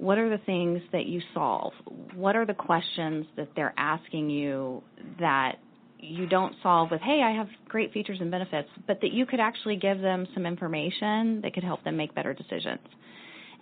what 0.00 0.16
are 0.16 0.30
the 0.30 0.42
things 0.44 0.80
that 0.92 1.04
you 1.04 1.20
solve? 1.34 1.74
What 2.14 2.34
are 2.34 2.46
the 2.46 2.54
questions 2.54 3.26
that 3.36 3.48
they're 3.54 3.74
asking 3.76 4.30
you 4.30 4.82
that 5.20 5.56
you 5.98 6.26
don't 6.26 6.54
solve 6.62 6.90
with, 6.90 7.02
hey, 7.02 7.20
I 7.22 7.36
have 7.36 7.48
great 7.68 7.92
features 7.92 8.16
and 8.18 8.30
benefits, 8.30 8.70
but 8.86 9.02
that 9.02 9.12
you 9.12 9.26
could 9.26 9.40
actually 9.40 9.76
give 9.76 10.00
them 10.00 10.26
some 10.32 10.46
information 10.46 11.42
that 11.42 11.52
could 11.52 11.64
help 11.64 11.84
them 11.84 11.98
make 11.98 12.14
better 12.14 12.32
decisions. 12.32 12.80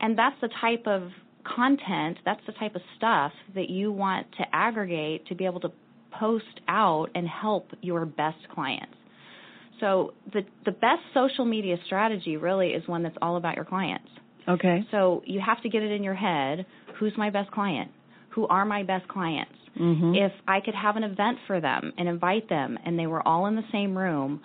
And 0.01 0.17
that's 0.17 0.37
the 0.41 0.49
type 0.61 0.87
of 0.87 1.11
content, 1.43 2.19
that's 2.25 2.41
the 2.47 2.53
type 2.53 2.77
of 2.77 2.83
stuff 2.97 3.33
that 3.57 3.69
you 3.69 3.91
want 3.91 4.29
to 4.39 4.45
aggregate 4.53 5.27
to 5.27 5.35
be 5.35 5.45
able 5.45 5.61
to 5.61 5.73
post 6.13 6.45
out 6.69 7.09
and 7.17 7.27
help 7.27 7.73
your 7.81 8.07
best 8.07 8.39
clients. 8.55 8.95
So 9.81 10.15
the 10.33 10.43
the 10.65 10.73
best 10.73 11.03
social 11.15 11.45
media 11.45 11.77
strategy 11.87 12.37
really 12.37 12.69
is 12.69 12.87
one 12.87 13.03
that's 13.03 13.17
all 13.21 13.37
about 13.37 13.57
your 13.57 13.65
clients. 13.65 14.09
Okay. 14.49 14.87
So 14.91 15.23
you 15.27 15.41
have 15.45 15.63
to 15.63 15.69
get 15.69 15.83
it 15.83 15.91
in 15.93 16.03
your 16.03 16.15
head 16.15 16.67
who's 16.99 17.13
my 17.17 17.31
best 17.31 17.51
client? 17.51 17.91
Who 18.31 18.47
are 18.47 18.65
my 18.65 18.83
best 18.83 19.09
clients? 19.09 19.53
Mm-hmm. 19.79 20.15
If 20.15 20.33
I 20.47 20.61
could 20.61 20.75
have 20.75 20.97
an 20.97 21.05
event 21.05 21.39
for 21.47 21.61
them 21.61 21.93
and 21.97 22.09
invite 22.09 22.49
them 22.49 22.79
and 22.85 22.99
they 22.99 23.07
were 23.07 23.27
all 23.27 23.47
in 23.47 23.57
the 23.57 23.63
same 23.71 23.97
room, 23.97 24.41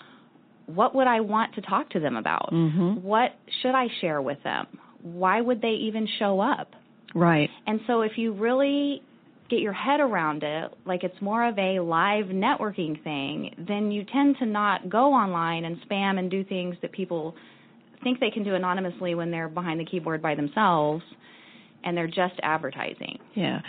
what 0.68 0.96
would 0.96 1.08
I 1.08 1.22
want 1.22 1.56
to 1.56 1.62
talk 1.62 1.90
to 1.92 2.00
them 2.00 2.16
about? 2.16 2.50
Mm-hmm. 2.52 3.02
What 3.02 3.32
should 3.62 3.76
I 3.76 3.88
share 4.02 4.22
with 4.22 4.42
them? 4.44 4.68
Why 5.02 5.42
would 5.42 5.62
they 5.62 5.74
even 5.88 6.08
show 6.20 6.40
up? 6.40 6.70
Right. 7.16 7.50
And 7.68 7.82
so 7.88 8.02
if 8.02 8.14
you 8.18 8.34
really 8.34 9.02
get 9.50 9.60
your 9.60 9.74
head 9.74 10.00
around 10.00 10.44
it, 10.44 10.72
like 10.86 11.04
it's 11.04 11.22
more 11.22 11.48
of 11.48 11.58
a 11.58 11.80
live 11.80 12.26
networking 12.26 13.04
thing, 13.04 13.54
then 13.68 13.92
you 13.92 14.06
tend 14.06 14.38
to 14.40 14.46
not 14.46 14.90
go 14.90 15.14
online 15.14 15.66
and 15.66 15.78
spam 15.82 16.18
and 16.18 16.32
do 16.32 16.44
things 16.44 16.76
that 16.82 16.92
people 16.92 17.36
think 18.04 18.20
they 18.20 18.30
can 18.32 18.44
do 18.44 18.56
anonymously 18.56 19.16
when 19.16 19.32
they're 19.32 19.50
behind 19.50 19.80
the 19.80 19.86
keyboard 19.86 20.22
by 20.22 20.36
themselves 20.36 21.04
and 21.84 21.96
they're 21.98 22.08
just 22.08 22.36
advertising. 22.42 23.20
Yeah. 23.36 23.60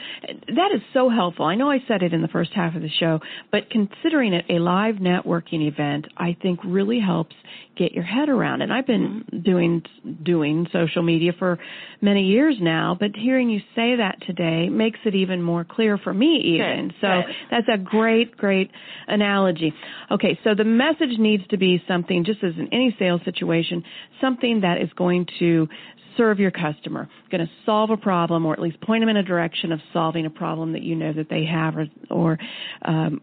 That 0.49 0.71
is 0.75 0.81
so 0.93 1.09
helpful. 1.09 1.45
I 1.47 1.55
know 1.55 1.71
I 1.71 1.79
said 1.89 2.03
it 2.03 2.13
in 2.13 2.23
the 2.23 2.29
first 2.29 2.53
half 2.55 2.75
of 2.75 2.83
the 2.83 2.91
show, 3.01 3.21
but 3.51 3.71
considering 3.71 4.33
it 4.33 4.45
a 4.49 4.59
live 4.59 4.97
networking 4.97 5.67
event, 5.67 6.07
I 6.17 6.37
think 6.41 6.61
really 6.65 7.01
helps 7.01 7.35
get 7.77 7.93
your 7.93 8.05
head 8.05 8.29
around 8.29 8.63
it. 8.63 8.71
I've 8.71 8.87
been 8.87 9.05
Mm-hmm. 9.05 9.43
doing 9.43 9.83
doing 10.23 10.67
social 10.73 11.03
media 11.03 11.33
for 11.39 11.59
many 12.01 12.25
years 12.25 12.57
now, 12.61 12.97
but 12.99 13.11
hearing 13.15 13.51
you 13.51 13.61
say 13.75 13.97
that 13.97 14.17
today 14.27 14.69
makes 14.69 14.99
it 15.05 15.15
even 15.15 15.43
more 15.43 15.65
clear 15.65 15.99
for 15.99 16.13
me 16.15 16.37
even. 16.55 16.89
Good, 16.89 16.95
so 17.01 17.23
good. 17.27 17.35
that's 17.51 17.69
a 17.73 17.79
great 17.79 18.37
great 18.37 18.71
analogy. 19.09 19.73
Okay, 20.11 20.39
so 20.45 20.55
the 20.55 20.65
message 20.65 21.19
needs 21.19 21.47
to 21.49 21.57
be 21.57 21.83
something 21.89 22.25
just 22.25 22.43
as 22.43 22.53
in 22.59 22.69
any 22.73 22.95
sales 22.99 23.21
situation, 23.25 23.85
something 24.21 24.61
that 24.63 24.81
is 24.81 24.89
going 24.97 25.27
to 25.41 25.69
serve 26.17 26.39
your 26.39 26.51
customer, 26.51 27.09
going 27.31 27.45
to 27.45 27.51
solve 27.67 27.91
a 27.91 27.97
problem 27.97 28.47
or 28.47 28.53
at 28.53 28.61
least 28.61 28.81
point 28.81 29.03
them 29.03 29.09
in 29.09 29.17
a 29.17 29.23
direction 29.23 29.73
of 29.73 29.81
solving 29.93 30.27
a 30.27 30.31
problem 30.31 30.73
that 30.73 30.83
you 30.83 30.95
know 30.95 31.13
that 31.13 31.29
they 31.29 31.45
have 31.45 31.77
or, 31.77 31.87
or 32.11 32.39
um, 32.85 33.21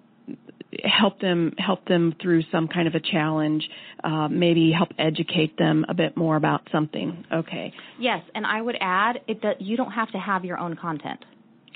help 0.84 1.20
them 1.20 1.54
help 1.58 1.86
them 1.86 2.16
through 2.22 2.44
some 2.52 2.68
kind 2.68 2.88
of 2.88 2.96
a 2.96 3.00
challenge, 3.00 3.68
uh, 4.04 4.28
maybe 4.28 4.72
help 4.76 4.90
educate 4.98 5.58
them 5.58 5.86
a 5.90 5.94
bit 5.94 6.16
more 6.16 6.36
about 6.36 6.68
something. 6.72 7.26
Okay, 7.32 7.74
Yes, 8.00 8.22
and 8.34 8.46
I 8.46 8.62
would 8.62 8.78
add 8.80 9.20
it 9.28 9.42
that 9.44 9.62
you 9.62 9.78
don't 9.78 9.92
have 9.92 10.12
to 10.12 10.18
have 10.18 10.46
your 10.46 10.58
own 10.58 10.76
content. 10.76 11.24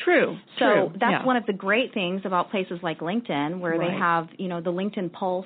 true. 0.03 0.37
So 0.59 0.65
true. 0.65 0.91
that's 0.93 1.11
yeah. 1.11 1.25
one 1.25 1.37
of 1.37 1.45
the 1.45 1.53
great 1.53 1.93
things 1.93 2.21
about 2.25 2.51
places 2.51 2.79
like 2.81 2.99
LinkedIn, 2.99 3.59
where 3.59 3.77
they 3.77 3.91
have, 3.91 4.27
you 4.37 4.47
know, 4.47 4.61
the 4.61 4.71
LinkedIn 4.71 5.11
Pulse 5.11 5.45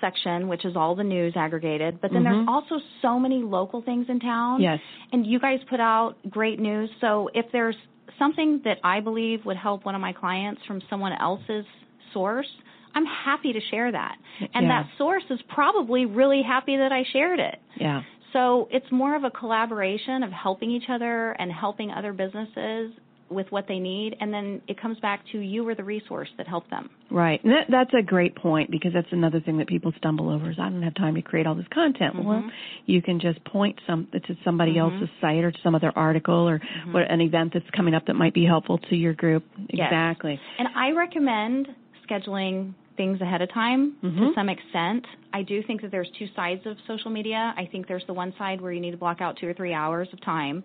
section, 0.00 0.48
which 0.48 0.64
is 0.64 0.76
all 0.76 0.94
the 0.94 1.04
news 1.04 1.32
aggregated. 1.36 2.00
But 2.00 2.12
then 2.12 2.24
there's 2.24 2.44
Mhm. 2.46 2.48
also 2.48 2.80
so 3.02 3.18
many 3.18 3.42
local 3.42 3.80
things 3.82 4.08
in 4.08 4.20
town. 4.20 4.60
Yes. 4.60 4.80
And 5.12 5.26
you 5.26 5.38
guys 5.38 5.62
put 5.64 5.80
out 5.80 6.16
great 6.28 6.58
news. 6.58 6.90
So 7.00 7.30
if 7.34 7.50
there's 7.52 7.76
something 8.18 8.60
that 8.64 8.78
I 8.84 9.00
believe 9.00 9.44
would 9.46 9.56
help 9.56 9.84
one 9.84 9.94
of 9.94 10.00
my 10.00 10.12
clients 10.12 10.62
from 10.64 10.80
someone 10.82 11.12
else's 11.12 11.64
source, 12.12 12.50
I'm 12.94 13.06
happy 13.06 13.52
to 13.52 13.60
share 13.60 13.90
that. 13.92 14.18
And 14.54 14.66
Yeah. 14.66 14.82
that 14.82 14.86
source 14.98 15.24
is 15.30 15.40
probably 15.42 16.06
really 16.06 16.42
happy 16.42 16.76
that 16.76 16.92
I 16.92 17.04
shared 17.04 17.38
it. 17.38 17.60
Yeah. 17.76 18.02
So 18.32 18.68
it's 18.70 18.90
more 18.92 19.14
of 19.14 19.24
a 19.24 19.30
collaboration 19.30 20.22
of 20.22 20.32
helping 20.32 20.70
each 20.70 20.88
other 20.88 21.32
and 21.32 21.50
helping 21.50 21.92
other 21.92 22.12
businesses 22.12 22.92
with 23.30 23.46
what 23.50 23.66
they 23.68 23.78
need, 23.78 24.16
and 24.20 24.34
then 24.34 24.60
it 24.66 24.80
comes 24.80 24.98
back 24.98 25.20
to 25.32 25.38
you 25.38 25.62
were 25.62 25.74
the 25.74 25.84
resource 25.84 26.28
that 26.36 26.48
helped 26.48 26.68
them. 26.70 26.90
Right. 27.10 27.42
And 27.44 27.52
that, 27.52 27.66
that's 27.70 27.94
a 27.94 28.02
great 28.02 28.34
point 28.34 28.70
because 28.70 28.92
that's 28.92 29.06
another 29.12 29.40
thing 29.40 29.58
that 29.58 29.68
people 29.68 29.92
stumble 29.96 30.28
over 30.30 30.50
is 30.50 30.56
I 30.58 30.68
don't 30.68 30.82
have 30.82 30.94
time 30.94 31.14
to 31.14 31.22
create 31.22 31.46
all 31.46 31.54
this 31.54 31.68
content. 31.72 32.16
Well, 32.16 32.42
Mhm. 32.42 32.50
you 32.86 33.00
can 33.00 33.20
just 33.20 33.42
point 33.44 33.78
some 33.86 34.08
to 34.12 34.36
somebody 34.44 34.74
Mhm. 34.74 34.78
else's 34.94 35.08
site 35.20 35.44
or 35.44 35.52
to 35.52 35.60
some 35.60 35.74
other 35.74 35.92
article 35.94 36.48
or 36.48 36.60
what 36.90 37.10
an 37.10 37.20
event 37.20 37.52
that's 37.52 37.70
coming 37.70 37.94
up 37.94 38.06
that 38.06 38.14
might 38.16 38.34
be 38.34 38.44
helpful 38.44 38.78
to 38.78 38.96
your 38.96 39.12
group. 39.12 39.44
Yes. 39.68 39.90
Exactly. 39.92 40.40
And 40.58 40.68
I 40.74 40.90
recommend 40.90 41.72
scheduling 42.08 42.74
things 42.96 43.20
ahead 43.20 43.40
of 43.40 43.48
time 43.50 43.92
to 44.02 44.08
Mhm. 44.08 44.34
some 44.34 44.48
extent. 44.48 45.06
I 45.32 45.42
do 45.42 45.62
think 45.62 45.80
that 45.82 45.90
there's 45.90 46.10
two 46.10 46.26
sides 46.34 46.66
of 46.66 46.78
social 46.80 47.10
media. 47.10 47.54
I 47.56 47.64
think 47.64 47.86
there's 47.86 48.04
the 48.06 48.12
one 48.12 48.32
side 48.36 48.60
where 48.60 48.72
you 48.72 48.80
need 48.80 48.90
to 48.90 48.96
block 48.98 49.20
out 49.20 49.36
two 49.36 49.48
or 49.48 49.52
three 49.54 49.72
hours 49.72 50.12
of 50.12 50.20
time 50.20 50.64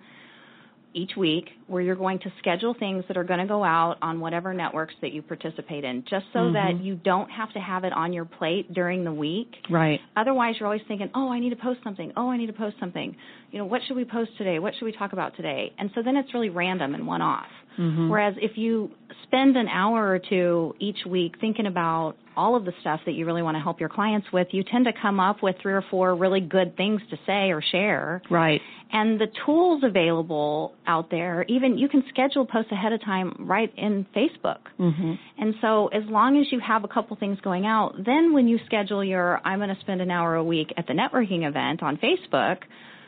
each 0.96 1.12
week 1.18 1.50
where 1.68 1.82
you're 1.82 1.96
going 1.96 2.18
to 2.20 2.32
schedule 2.40 2.74
things 2.80 3.04
that 3.08 3.18
are 3.18 3.24
going 3.24 3.40
to 3.40 3.46
go 3.46 3.64
out 3.64 3.98
on 4.02 4.20
whatever 4.20 4.54
networks 4.54 4.94
that 5.02 5.12
you 5.12 5.22
participate 5.22 5.84
in 5.84 6.04
just 6.10 6.26
so 6.34 6.52
that 6.54 6.76
Mhm. 6.76 6.84
you 6.84 6.96
don't 6.96 7.30
have 7.30 7.52
to 7.54 7.60
have 7.60 7.84
it 7.84 7.94
on 7.94 8.14
your 8.14 8.26
plate 8.26 8.74
during 8.74 9.04
the 9.04 9.12
week. 9.14 9.54
Right. 9.70 10.00
Otherwise, 10.16 10.56
you're 10.60 10.68
always 10.68 10.84
thinking, 10.84 11.10
oh, 11.14 11.30
I 11.32 11.40
need 11.40 11.52
to 11.52 11.56
post 11.58 11.84
something. 11.84 12.14
Oh, 12.16 12.30
I 12.32 12.38
need 12.38 12.48
to 12.48 12.54
post 12.54 12.80
something. 12.80 13.16
You 13.52 13.60
know, 13.60 13.66
what 13.66 13.82
should 13.84 13.98
we 13.98 14.06
post 14.06 14.32
today? 14.38 14.58
What 14.60 14.74
should 14.76 14.86
we 14.86 14.94
talk 14.94 15.14
about 15.14 15.36
today? 15.36 15.74
And 15.78 15.92
so 15.94 16.02
then 16.02 16.16
it's 16.16 16.34
really 16.34 16.50
random 16.50 16.96
and 16.96 17.06
one 17.06 17.22
off. 17.22 17.52
Mhm. 17.78 18.10
Whereas 18.10 18.36
if 18.38 18.58
you 18.58 18.92
spend 19.24 19.58
an 19.58 19.68
hour 19.68 20.08
or 20.08 20.20
two 20.20 20.76
each 20.80 21.06
week 21.06 21.38
thinking 21.40 21.66
about 21.66 22.16
all 22.38 22.56
of 22.56 22.66
the 22.66 22.74
stuff 22.82 23.00
that 23.06 23.14
you 23.14 23.26
really 23.26 23.42
want 23.42 23.56
to 23.56 23.62
help 23.62 23.80
your 23.80 23.90
clients 23.90 24.28
with, 24.32 24.48
you 24.52 24.64
tend 24.64 24.86
to 24.86 24.94
come 24.94 25.20
up 25.20 25.42
with 25.42 25.56
three 25.62 25.74
or 25.74 25.84
four 25.90 26.16
really 26.16 26.42
good 26.42 26.76
things 26.78 27.02
to 27.10 27.18
say 27.26 27.52
or 27.52 27.62
share. 27.62 28.22
Right. 28.30 28.62
And 28.92 29.20
the 29.20 29.28
tools 29.46 29.84
available 29.84 30.74
out 30.88 31.10
there, 31.10 31.44
even 31.48 31.78
you 31.78 31.90
can 31.90 32.04
schedule 32.10 32.46
posts 32.46 32.72
ahead 32.72 32.94
of 32.94 33.04
time 33.04 33.36
right 33.40 33.74
in 33.76 34.06
Facebook. 34.16 34.60
Mhm. 34.80 35.18
And 35.38 35.56
so 35.62 35.88
as 35.88 36.04
long 36.06 36.38
as 36.38 36.52
you 36.52 36.60
have 36.60 36.84
a 36.84 36.88
couple 36.88 37.16
things 37.18 37.40
going 37.42 37.66
out, 37.66 37.96
then 38.04 38.34
when 38.34 38.48
you 38.48 38.60
schedule 38.66 39.04
your 39.04 39.42
I'm 39.44 39.60
going 39.60 39.74
to 39.74 39.82
spend 39.82 40.02
an 40.02 40.12
hour 40.12 40.36
a 40.36 40.44
week 40.44 40.74
at 40.78 40.88
the 40.88 40.94
networking 40.94 41.48
event 41.48 41.82
on 41.84 41.98
Facebook, 41.98 42.58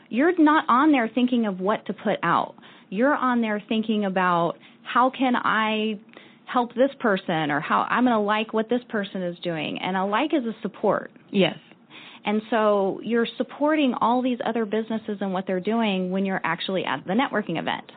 you're 0.10 0.38
not 0.38 0.66
on 0.68 0.92
there 0.92 1.08
thinking 1.08 1.46
of 1.46 1.60
what 1.60 1.86
to 1.86 1.94
put 1.94 2.18
out. 2.24 2.56
You're 2.90 3.16
on 3.16 3.42
there 3.42 3.62
thinking 3.68 4.06
about 4.06 4.58
how 4.84 5.10
can 5.10 5.36
I 5.36 6.00
help 6.48 6.74
this 6.74 6.92
person 7.00 7.52
or 7.52 7.60
how 7.60 7.86
I'm 7.90 8.06
going 8.06 8.16
to 8.16 8.20
like 8.20 8.54
what 8.54 8.70
this 8.70 8.82
person 8.90 9.22
is 9.22 9.38
doing. 9.40 9.80
And 9.82 9.96
a 9.98 10.06
like 10.06 10.34
is 10.34 10.46
a 10.46 10.56
support. 10.62 11.12
Yes. 11.30 11.58
And 12.26 12.42
so 12.50 13.00
you're 13.04 13.28
supporting 13.38 13.94
all 14.02 14.22
these 14.22 14.40
other 14.46 14.66
businesses 14.66 15.18
and 15.22 15.34
what 15.34 15.46
they're 15.48 15.60
doing 15.60 16.12
when 16.12 16.26
you're 16.26 16.42
actually 16.44 16.84
at 16.86 17.06
the 17.06 17.14
networking 17.14 17.60
event. 17.60 17.92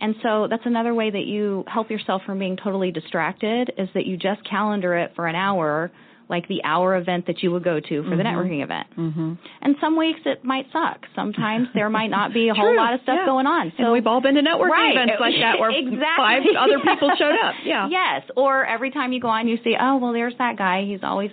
And 0.00 0.14
so 0.22 0.46
that's 0.48 0.64
another 0.64 0.94
way 0.94 1.10
that 1.10 1.26
you 1.26 1.64
help 1.66 1.90
yourself 1.90 2.22
from 2.24 2.38
being 2.38 2.56
totally 2.56 2.90
distracted 2.90 3.72
is 3.76 3.88
that 3.94 4.06
you 4.06 4.16
just 4.16 4.42
calendar 4.48 4.96
it 4.96 5.12
for 5.14 5.26
an 5.26 5.36
hour, 5.36 5.92
like 6.30 6.46
the 6.48 6.62
hour 6.64 6.96
event 6.96 7.26
that 7.26 7.42
you 7.42 7.50
would 7.50 7.64
go 7.64 7.80
to 7.80 8.02
for 8.04 8.16
the 8.16 8.22
Mhm. 8.22 8.26
networking 8.34 8.62
event. 8.62 8.86
Mhm. 8.96 9.36
And 9.62 9.76
some 9.80 9.96
weeks 9.96 10.20
it 10.24 10.44
might 10.44 10.70
suck. 10.72 11.06
Sometimes 11.14 11.68
there 11.74 11.90
might 11.90 12.08
not 12.10 12.32
be 12.32 12.48
a 12.48 12.54
whole 12.60 12.74
lot 12.76 12.94
of 12.94 13.00
stuff 13.02 13.18
yeah. 13.20 13.26
going 13.26 13.46
on. 13.46 13.72
and 13.76 13.92
we've 13.92 14.06
all 14.06 14.20
been 14.20 14.36
to 14.36 14.42
networking 14.42 14.70
Right. 14.70 14.92
events 14.96 15.20
like 15.20 15.34
that 15.40 15.58
where 15.58 15.70
Exactly. 15.76 16.06
five 16.16 16.42
other 16.56 16.78
people 16.78 17.10
showed 17.16 17.34
up. 17.44 17.54
Yeah. 17.64 17.88
Yes. 17.90 18.22
Or 18.36 18.64
every 18.64 18.90
time 18.90 19.12
you 19.12 19.20
go 19.20 19.28
on, 19.28 19.48
you 19.48 19.58
see, 19.64 19.76
oh, 19.78 19.96
well, 19.96 20.12
there's 20.12 20.36
that 20.38 20.56
guy. 20.56 20.82
He's 20.84 21.02
always 21.02 21.30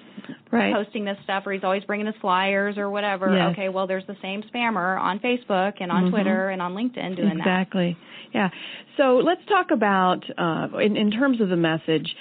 Right. 0.49 0.73
posting 0.73 1.03
this 1.05 1.17
stuff, 1.23 1.45
or 1.45 1.51
he's 1.51 1.63
always 1.63 1.83
bringing 1.83 2.05
his 2.05 2.15
flyers 2.21 2.77
or 2.77 2.89
whatever. 2.89 3.33
Yes. 3.35 3.51
Okay, 3.51 3.69
well, 3.69 3.85
there's 3.85 4.05
the 4.07 4.15
same 4.21 4.43
spammer 4.43 4.99
on 4.99 5.19
Facebook 5.19 5.73
and 5.81 5.91
on 5.91 6.05
Mhm. 6.05 6.09
Twitter 6.11 6.49
and 6.49 6.61
on 6.61 6.73
LinkedIn 6.73 7.15
doing 7.17 7.29
that. 7.29 7.37
exactly. 7.37 7.97
Yeah. 8.33 8.49
So 8.95 9.17
let's 9.17 9.43
talk 9.45 9.71
about 9.71 10.23
uh, 10.37 10.69
in, 10.81 10.95
in 10.97 11.11
terms 11.11 11.39
of 11.41 11.49
the 11.49 11.55
message. 11.57 12.15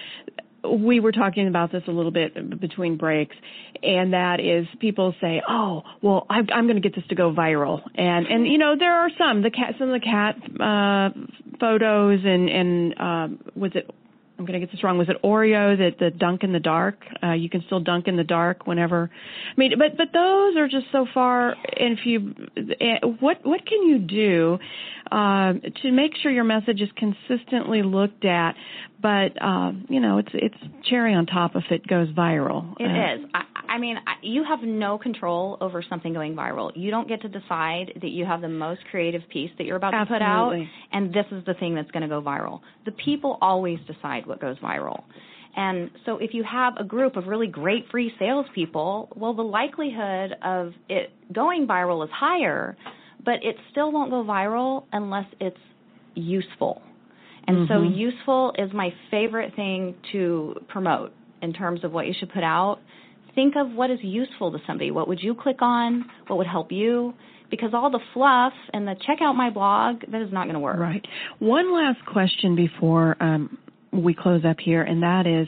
We 0.70 1.00
were 1.00 1.12
talking 1.12 1.48
about 1.48 1.72
this 1.72 1.82
a 1.86 1.90
little 1.90 2.10
bit 2.10 2.60
between 2.60 2.96
breaks, 2.96 3.36
and 3.82 4.12
that 4.12 4.40
is 4.40 4.66
people 4.80 5.14
say, 5.20 5.42
"Oh, 5.48 5.82
well, 6.02 6.26
I'm, 6.28 6.46
I'm 6.52 6.66
going 6.66 6.80
to 6.80 6.86
get 6.86 6.94
this 6.94 7.06
to 7.08 7.14
go 7.14 7.32
viral," 7.32 7.82
and 7.94 8.26
and 8.26 8.46
you 8.46 8.58
know 8.58 8.76
there 8.78 8.94
are 8.94 9.10
some. 9.18 9.42
The 9.42 9.50
cat 9.50 9.74
some 9.78 9.90
of 9.90 10.00
the 10.00 10.06
cat 10.06 10.36
uh, 10.60 11.10
photos 11.58 12.20
and 12.24 12.48
and 12.48 13.00
um, 13.00 13.38
was 13.54 13.72
it 13.74 13.90
I'm 14.38 14.44
going 14.44 14.60
to 14.60 14.64
get 14.66 14.70
this 14.70 14.84
wrong. 14.84 14.98
Was 14.98 15.08
it 15.08 15.16
Oreo 15.22 15.76
that 15.78 15.98
the 15.98 16.10
dunk 16.10 16.42
in 16.42 16.52
the 16.52 16.60
dark? 16.60 16.98
Uh, 17.22 17.32
you 17.32 17.48
can 17.48 17.62
still 17.66 17.80
dunk 17.80 18.06
in 18.06 18.16
the 18.16 18.24
dark 18.24 18.66
whenever. 18.66 19.10
I 19.12 19.54
mean, 19.60 19.72
but 19.78 19.96
but 19.96 20.08
those 20.12 20.56
are 20.56 20.68
just 20.68 20.86
so 20.92 21.06
far. 21.14 21.50
And 21.52 21.98
if 21.98 22.04
you, 22.04 22.34
eh, 22.80 22.98
what 23.20 23.44
what 23.46 23.64
can 23.66 23.82
you 23.88 23.98
do 23.98 24.58
um, 25.10 25.62
to 25.82 25.90
make 25.92 26.12
sure 26.22 26.30
your 26.30 26.44
message 26.44 26.80
is 26.82 26.90
consistently 26.96 27.82
looked 27.82 28.24
at? 28.26 28.54
But 29.00 29.40
um, 29.42 29.86
you 29.88 30.00
know, 30.00 30.18
it's 30.18 30.30
it's 30.34 30.56
cherry 30.88 31.14
on 31.14 31.26
top 31.26 31.52
if 31.54 31.64
it 31.70 31.86
goes 31.86 32.08
viral. 32.10 32.74
It 32.78 32.84
Uh, 32.90 33.14
is. 33.24 33.30
I, 33.34 33.42
I 33.68 33.78
mean, 33.78 33.96
you 34.22 34.44
have 34.44 34.62
no 34.62 34.98
control 34.98 35.56
over 35.60 35.82
something 35.82 36.12
going 36.12 36.34
viral. 36.34 36.72
You 36.74 36.90
don't 36.90 37.08
get 37.08 37.22
to 37.22 37.28
decide 37.28 37.92
that 38.00 38.10
you 38.10 38.24
have 38.24 38.40
the 38.40 38.48
most 38.48 38.80
creative 38.90 39.22
piece 39.28 39.50
that 39.58 39.64
you're 39.66 39.76
about 39.76 39.90
to 39.92 40.06
put 40.06 40.22
out, 40.22 40.52
and 40.92 41.12
this 41.12 41.26
is 41.32 41.44
the 41.44 41.54
thing 41.54 41.74
that's 41.74 41.90
going 41.90 42.02
to 42.02 42.08
go 42.08 42.22
viral. 42.22 42.60
The 42.84 42.92
people 42.92 43.38
always 43.40 43.78
decide 43.86 44.26
what 44.26 44.40
goes 44.40 44.58
viral. 44.58 45.04
And 45.56 45.90
so 46.04 46.18
if 46.18 46.34
you 46.34 46.44
have 46.44 46.74
a 46.76 46.84
group 46.84 47.16
of 47.16 47.26
really 47.28 47.46
great 47.46 47.86
free 47.90 48.12
salespeople, 48.18 49.08
well, 49.16 49.32
the 49.32 49.42
likelihood 49.42 50.36
of 50.42 50.72
it 50.88 51.12
going 51.32 51.66
viral 51.66 52.04
is 52.04 52.10
higher, 52.10 52.76
but 53.24 53.42
it 53.42 53.56
still 53.70 53.90
won't 53.90 54.10
go 54.10 54.22
viral 54.22 54.84
unless 54.92 55.26
it's 55.40 55.56
useful. 56.14 56.82
And 57.48 57.66
so 57.68 57.80
Mhm. 57.80 57.96
useful 57.96 58.54
is 58.58 58.72
my 58.72 58.90
favorite 59.10 59.54
thing 59.54 59.94
to 60.12 60.60
promote 60.68 61.12
in 61.42 61.52
terms 61.52 61.84
of 61.84 61.92
what 61.92 62.06
you 62.06 62.12
should 62.12 62.30
put 62.30 62.42
out. 62.42 62.80
Think 63.36 63.54
of 63.54 63.70
what 63.70 63.90
is 63.90 64.00
useful 64.02 64.50
to 64.50 64.58
somebody. 64.66 64.90
What 64.90 65.06
would 65.06 65.22
you 65.22 65.34
click 65.34 65.58
on? 65.60 66.06
What 66.26 66.38
would 66.38 66.48
help 66.48 66.72
you? 66.72 67.14
Because 67.50 67.70
all 67.72 67.90
the 67.90 68.00
fluff 68.12 68.54
and 68.72 68.88
the 68.88 68.96
check 69.06 69.18
out 69.20 69.34
my 69.34 69.50
blog, 69.50 70.00
that 70.10 70.20
is 70.20 70.32
not 70.32 70.44
going 70.44 70.54
to 70.54 70.60
work. 70.60 70.78
Right. 70.78 71.06
One 71.38 71.72
last 71.72 72.04
question 72.06 72.56
before 72.56 73.16
um, 73.20 73.58
we 73.92 74.14
close 74.14 74.44
up 74.44 74.56
here, 74.58 74.82
and 74.82 75.02
that 75.02 75.26
is 75.26 75.46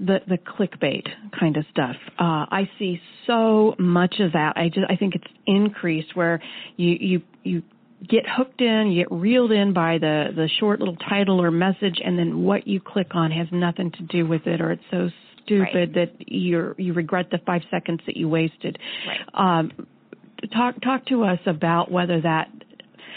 the 0.00 0.20
the 0.26 0.38
clickbait 0.38 1.06
kind 1.38 1.56
of 1.56 1.64
stuff. 1.70 1.96
Uh, 2.18 2.46
I 2.50 2.70
see 2.78 3.00
so 3.26 3.74
much 3.78 4.16
of 4.20 4.32
that. 4.32 4.54
I 4.56 4.68
just 4.68 4.86
I 4.88 4.96
think 4.96 5.14
it's 5.14 5.32
increased 5.46 6.14
where 6.16 6.40
you 6.76 6.96
you 7.00 7.22
you 7.42 7.62
get 8.08 8.24
hooked 8.28 8.60
in, 8.60 8.90
you 8.90 9.02
get 9.02 9.12
reeled 9.12 9.52
in 9.52 9.72
by 9.72 9.98
the 9.98 10.28
the 10.34 10.48
short 10.60 10.78
little 10.78 10.96
title 10.96 11.42
or 11.42 11.50
message, 11.50 12.00
and 12.04 12.18
then 12.18 12.42
what 12.44 12.66
you 12.66 12.80
click 12.80 13.14
on 13.14 13.30
has 13.30 13.48
nothing 13.52 13.90
to 13.92 14.02
do 14.02 14.26
with 14.26 14.46
it, 14.46 14.60
or 14.60 14.72
it's 14.72 14.82
so 14.90 15.10
stupid 15.44 15.74
right. 15.74 15.94
that 15.94 16.28
you 16.28 16.74
you 16.78 16.92
regret 16.92 17.26
the 17.30 17.38
five 17.46 17.62
seconds 17.70 18.00
that 18.06 18.16
you 18.16 18.28
wasted. 18.28 18.78
Right. 19.06 19.60
Um, 19.60 19.72
talk 20.52 20.80
talk 20.82 21.06
to 21.06 21.24
us 21.24 21.38
about 21.46 21.90
whether 21.90 22.20
that 22.20 22.48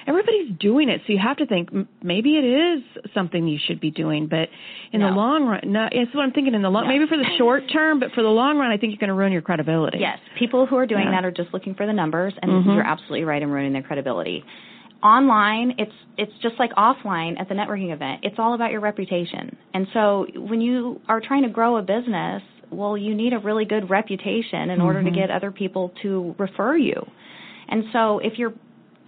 everybody's 0.07 0.57
doing 0.59 0.89
it, 0.89 1.01
so 1.05 1.13
you 1.13 1.19
have 1.19 1.37
to 1.37 1.45
think 1.45 1.69
maybe 2.01 2.37
it 2.37 2.45
is 2.45 3.11
something 3.13 3.47
you 3.47 3.59
should 3.67 3.79
be 3.79 3.91
doing. 3.91 4.27
But 4.27 4.49
in 4.93 5.01
no. 5.01 5.09
the 5.09 5.15
long 5.15 5.45
run, 5.45 5.61
no, 5.65 5.87
that's 5.91 6.15
what 6.15 6.21
I'm 6.21 6.31
thinking. 6.31 6.53
In 6.53 6.61
the 6.61 6.69
long, 6.69 6.83
no. 6.83 6.89
maybe 6.89 7.05
for 7.07 7.17
the 7.17 7.29
short 7.37 7.63
term, 7.71 7.99
but 7.99 8.11
for 8.11 8.23
the 8.23 8.29
long 8.29 8.57
run, 8.57 8.71
I 8.71 8.77
think 8.77 8.91
you're 8.91 8.99
going 8.99 9.09
to 9.09 9.13
ruin 9.13 9.33
your 9.33 9.41
credibility. 9.41 9.97
Yes, 9.99 10.19
people 10.39 10.65
who 10.65 10.77
are 10.77 10.85
doing 10.85 11.05
yeah. 11.05 11.11
that 11.11 11.25
are 11.25 11.31
just 11.31 11.53
looking 11.53 11.75
for 11.75 11.85
the 11.85 11.93
numbers, 11.93 12.33
and 12.41 12.51
mm-hmm. 12.51 12.69
you're 12.71 12.87
absolutely 12.87 13.25
right 13.25 13.41
in 13.41 13.49
ruining 13.49 13.73
their 13.73 13.83
credibility. 13.83 14.43
Online, 15.03 15.75
it's 15.77 15.91
it's 16.17 16.31
just 16.41 16.55
like 16.57 16.71
offline 16.71 17.39
at 17.39 17.47
the 17.49 17.55
networking 17.55 17.93
event. 17.93 18.21
It's 18.23 18.37
all 18.39 18.55
about 18.55 18.71
your 18.71 18.81
reputation. 18.81 19.55
And 19.73 19.87
so 19.93 20.25
when 20.35 20.59
you 20.59 21.01
are 21.07 21.21
trying 21.21 21.43
to 21.43 21.49
grow 21.49 21.77
a 21.77 21.81
business, 21.81 22.41
well, 22.71 22.97
you 22.97 23.13
need 23.13 23.33
a 23.33 23.39
really 23.39 23.65
good 23.65 23.89
reputation 23.89 24.69
in 24.69 24.69
mm-hmm. 24.69 24.81
order 24.81 25.03
to 25.03 25.11
get 25.11 25.29
other 25.29 25.51
people 25.51 25.93
to 26.01 26.35
refer 26.39 26.75
you. 26.75 27.05
And 27.69 27.85
so 27.93 28.19
if 28.19 28.37
you're 28.37 28.53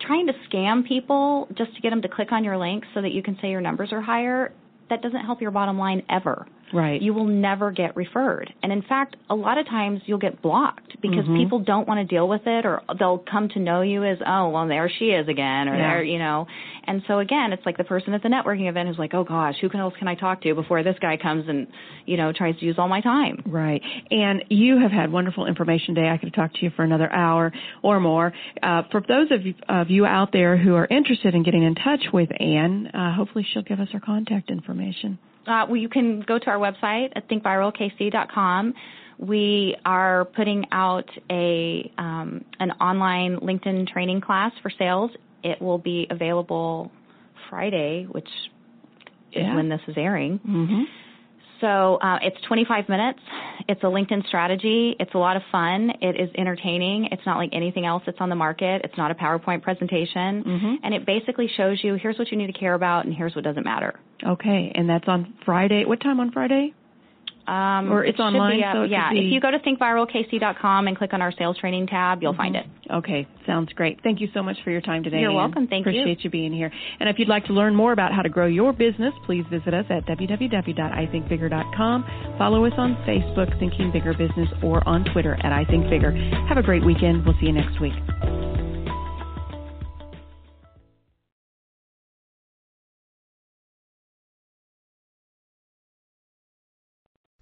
trying 0.02 0.28
to 0.28 0.34
scam 0.50 0.88
people 0.88 1.48
just 1.58 1.76
to 1.76 1.82
get 1.82 1.90
them 1.90 2.02
to 2.02 2.08
click 2.08 2.32
on 2.32 2.44
your 2.44 2.58
link 2.58 2.84
so 2.94 3.02
that 3.02 3.12
you 3.12 3.24
can 3.24 3.38
say 3.42 3.50
your 3.50 3.62
numbers 3.62 3.90
are 3.92 4.02
higher, 4.02 4.54
that 4.90 5.02
doesn't 5.02 5.26
help 5.26 5.42
your 5.42 5.52
bottom 5.52 5.78
line 5.78 6.04
ever. 6.10 6.48
Right. 6.74 7.02
You 7.02 7.14
will 7.14 7.26
never 7.26 7.72
get 7.72 7.96
referred. 7.96 8.54
And 8.64 8.72
in 8.72 8.82
fact, 8.82 9.16
a 9.30 9.36
lot 9.36 9.58
of 9.58 9.66
times 9.68 10.02
you'll 10.06 10.20
get 10.20 10.42
blocked 10.42 11.02
because 11.02 11.26
mm-hmm. 11.26 11.38
people 11.38 11.60
don't 11.60 11.88
want 11.88 12.00
to 12.00 12.06
deal 12.06 12.28
with 12.28 12.42
it 12.46 12.66
or 12.66 12.82
they'll 12.98 13.18
come 13.20 13.50
to 13.50 13.60
know 13.60 13.82
you 13.82 14.04
as, 14.04 14.18
oh, 14.26 14.50
well, 14.50 14.68
there 14.68 14.92
she 15.00 15.06
is 15.06 15.28
again 15.28 15.68
or 15.68 15.76
yeah. 15.76 15.94
there, 15.94 16.04
you 16.04 16.20
know. 16.20 16.48
And 16.86 17.02
so 17.08 17.20
again, 17.20 17.54
it's 17.54 17.66
like 17.66 17.78
the 17.78 17.84
person 17.84 18.14
at 18.14 18.24
the 18.24 18.30
networking 18.30 18.70
event 18.70 18.90
who's 18.90 18.98
like, 18.98 19.14
oh 19.14 19.24
gosh, 19.24 19.56
who 19.62 19.70
else 19.78 19.94
can 19.98 20.08
I 20.08 20.16
talk 20.16 20.42
to 20.42 20.56
before 20.56 20.84
this 20.84 20.96
guy 21.02 21.18
comes 21.18 21.48
and, 21.48 21.68
you 22.06 22.18
know, 22.18 22.34
tries 22.34 22.58
to 22.60 22.66
use 22.66 22.76
all 22.78 22.88
my 22.88 23.02
time. 23.02 23.44
Right. 23.46 23.82
And 24.12 24.46
you 24.50 24.80
have 24.80 24.92
had 24.92 25.12
wonderful 25.12 25.46
information 25.46 25.96
today. 25.96 26.10
I 26.10 26.18
could 26.18 26.34
talk 26.34 26.54
to 26.54 26.60
you 26.62 26.72
for 26.76 26.84
another 26.84 27.12
hour 27.12 27.52
or 27.84 28.00
more. 28.00 28.34
Uh, 28.62 28.84
for 28.92 29.02
those 29.08 29.32
of 29.32 29.46
you, 29.46 29.54
of 29.68 29.90
you 29.90 30.06
out 30.06 30.32
there 30.32 30.58
who 30.58 30.76
are 30.76 30.86
interested 30.86 31.36
in 31.36 31.44
getting 31.44 31.64
in 31.64 31.76
touch 31.76 32.06
with 32.12 32.30
Ann, 32.40 32.88
uh, 32.88 33.14
hopefully 33.16 33.46
she'll 33.54 33.64
give 33.64 33.80
us 33.80 33.90
her 33.92 34.00
contact 34.00 34.50
information. 34.50 35.20
Uh, 35.50 35.66
well, 35.68 35.78
you 35.78 35.90
can 35.90 36.22
go 36.22 36.38
to 36.38 36.46
our 36.48 36.60
website 36.60 37.12
at 37.16 37.28
thinkviralkc.com. 37.28 38.74
We 39.18 39.76
are 39.84 40.26
putting 40.26 40.66
out 40.72 41.10
a 41.30 41.92
um, 41.98 42.46
an 42.60 42.72
online 42.74 43.38
LinkedIn 43.38 43.88
training 43.88 44.22
class 44.22 44.52
for 44.62 44.70
sales. 44.78 45.12
It 45.44 45.62
will 45.62 45.80
be 45.80 46.08
available 46.10 46.92
Friday, 47.50 48.06
which 48.10 48.30
yeah. 49.32 49.50
is 49.50 49.56
when 49.56 49.70
this 49.70 49.82
is 49.88 49.96
airing. 49.98 50.40
Mm-hmm. 50.40 50.84
So 51.62 51.98
uh, 51.98 52.20
it's 52.22 52.38
25 52.48 52.90
minutes. 52.90 53.20
It's 53.68 53.82
a 53.84 53.88
LinkedIn 53.88 54.26
strategy. 54.28 54.96
It's 55.00 55.14
a 55.14 55.18
lot 55.18 55.36
of 55.36 55.44
fun. 55.52 55.92
It 56.02 56.20
is 56.20 56.30
entertaining. 56.38 57.10
It's 57.12 57.22
not 57.26 57.38
like 57.38 57.50
anything 57.54 57.86
else 57.86 58.04
that's 58.06 58.20
on 58.20 58.30
the 58.30 58.36
market. 58.36 58.82
It's 58.84 58.98
not 58.98 59.12
a 59.12 59.16
PowerPoint 59.16 59.62
presentation. 59.62 60.44
Mm-hmm. 60.44 60.76
And 60.84 60.94
it 60.94 61.06
basically 61.06 61.50
shows 61.56 61.80
you 61.84 61.96
here's 61.96 62.18
what 62.18 62.32
you 62.32 62.38
need 62.38 62.48
to 62.48 62.60
care 62.60 62.74
about 62.74 63.06
and 63.06 63.14
here's 63.14 63.36
what 63.36 63.44
doesn't 63.44 63.66
matter. 63.66 64.00
Okay, 64.26 64.72
and 64.76 64.90
that's 64.90 65.08
on 65.08 65.34
Friday. 65.46 65.86
What 65.86 66.02
time 66.02 66.20
on 66.20 66.32
Friday? 66.32 66.74
Um, 67.50 67.92
or 67.92 68.06
it's 68.06 68.20
it 68.20 68.22
online. 68.22 68.58
Be, 68.58 68.64
uh, 68.64 68.74
so 68.74 68.84
yeah, 68.84 69.10
if 69.12 69.34
you 69.34 69.42
go 69.42 69.50
to 69.50 69.58
thinkviralkc.com 69.58 70.88
and 70.88 70.96
click 70.96 71.14
on 71.14 71.22
our 71.22 71.32
sales 71.32 71.58
training 71.58 71.88
tab, 71.88 72.22
you'll 72.22 72.34
mm-hmm. 72.34 72.42
find 72.42 72.56
it. 72.56 72.68
Okay, 72.92 73.28
sounds 73.48 73.74
great. 73.74 74.00
Thank 74.04 74.22
you 74.22 74.28
so 74.36 74.44
much 74.44 74.58
for 74.64 74.70
your 74.70 74.82
time 74.82 75.04
today. 75.04 75.20
You're 75.20 75.32
Ann. 75.32 75.36
welcome. 75.36 75.66
Thank 75.68 75.82
Appreciate 75.84 76.06
you. 76.06 76.14
Appreciate 76.14 76.26
you 76.26 76.30
being 76.30 76.54
here. 76.54 76.72
And 77.00 77.10
if 77.10 77.18
you'd 77.18 77.28
like 77.28 77.46
to 77.46 77.54
learn 77.54 77.74
more 77.74 77.92
about 77.92 78.14
how 78.14 78.22
to 78.22 78.30
grow 78.30 78.46
your 78.46 78.72
business, 78.72 79.16
please 79.26 79.46
visit 79.50 79.74
us 79.74 79.86
at 79.90 80.06
www.ithinkbigger.com. 80.06 82.36
Follow 82.38 82.66
us 82.66 82.74
on 82.78 82.96
Facebook, 83.08 83.58
Thinking 83.60 83.92
Bigger 83.92 84.14
Business, 84.14 84.50
or 84.64 84.88
on 84.88 85.04
Twitter 85.12 85.36
at 85.44 85.52
I 85.52 85.66
Think 85.66 85.90
Bigger. 85.90 86.12
Have 86.48 86.58
a 86.58 86.64
great 86.64 86.86
weekend. 86.86 87.26
We'll 87.26 87.34
see 87.40 87.48
you 87.48 87.54
next 87.54 87.82
week. 87.82 87.94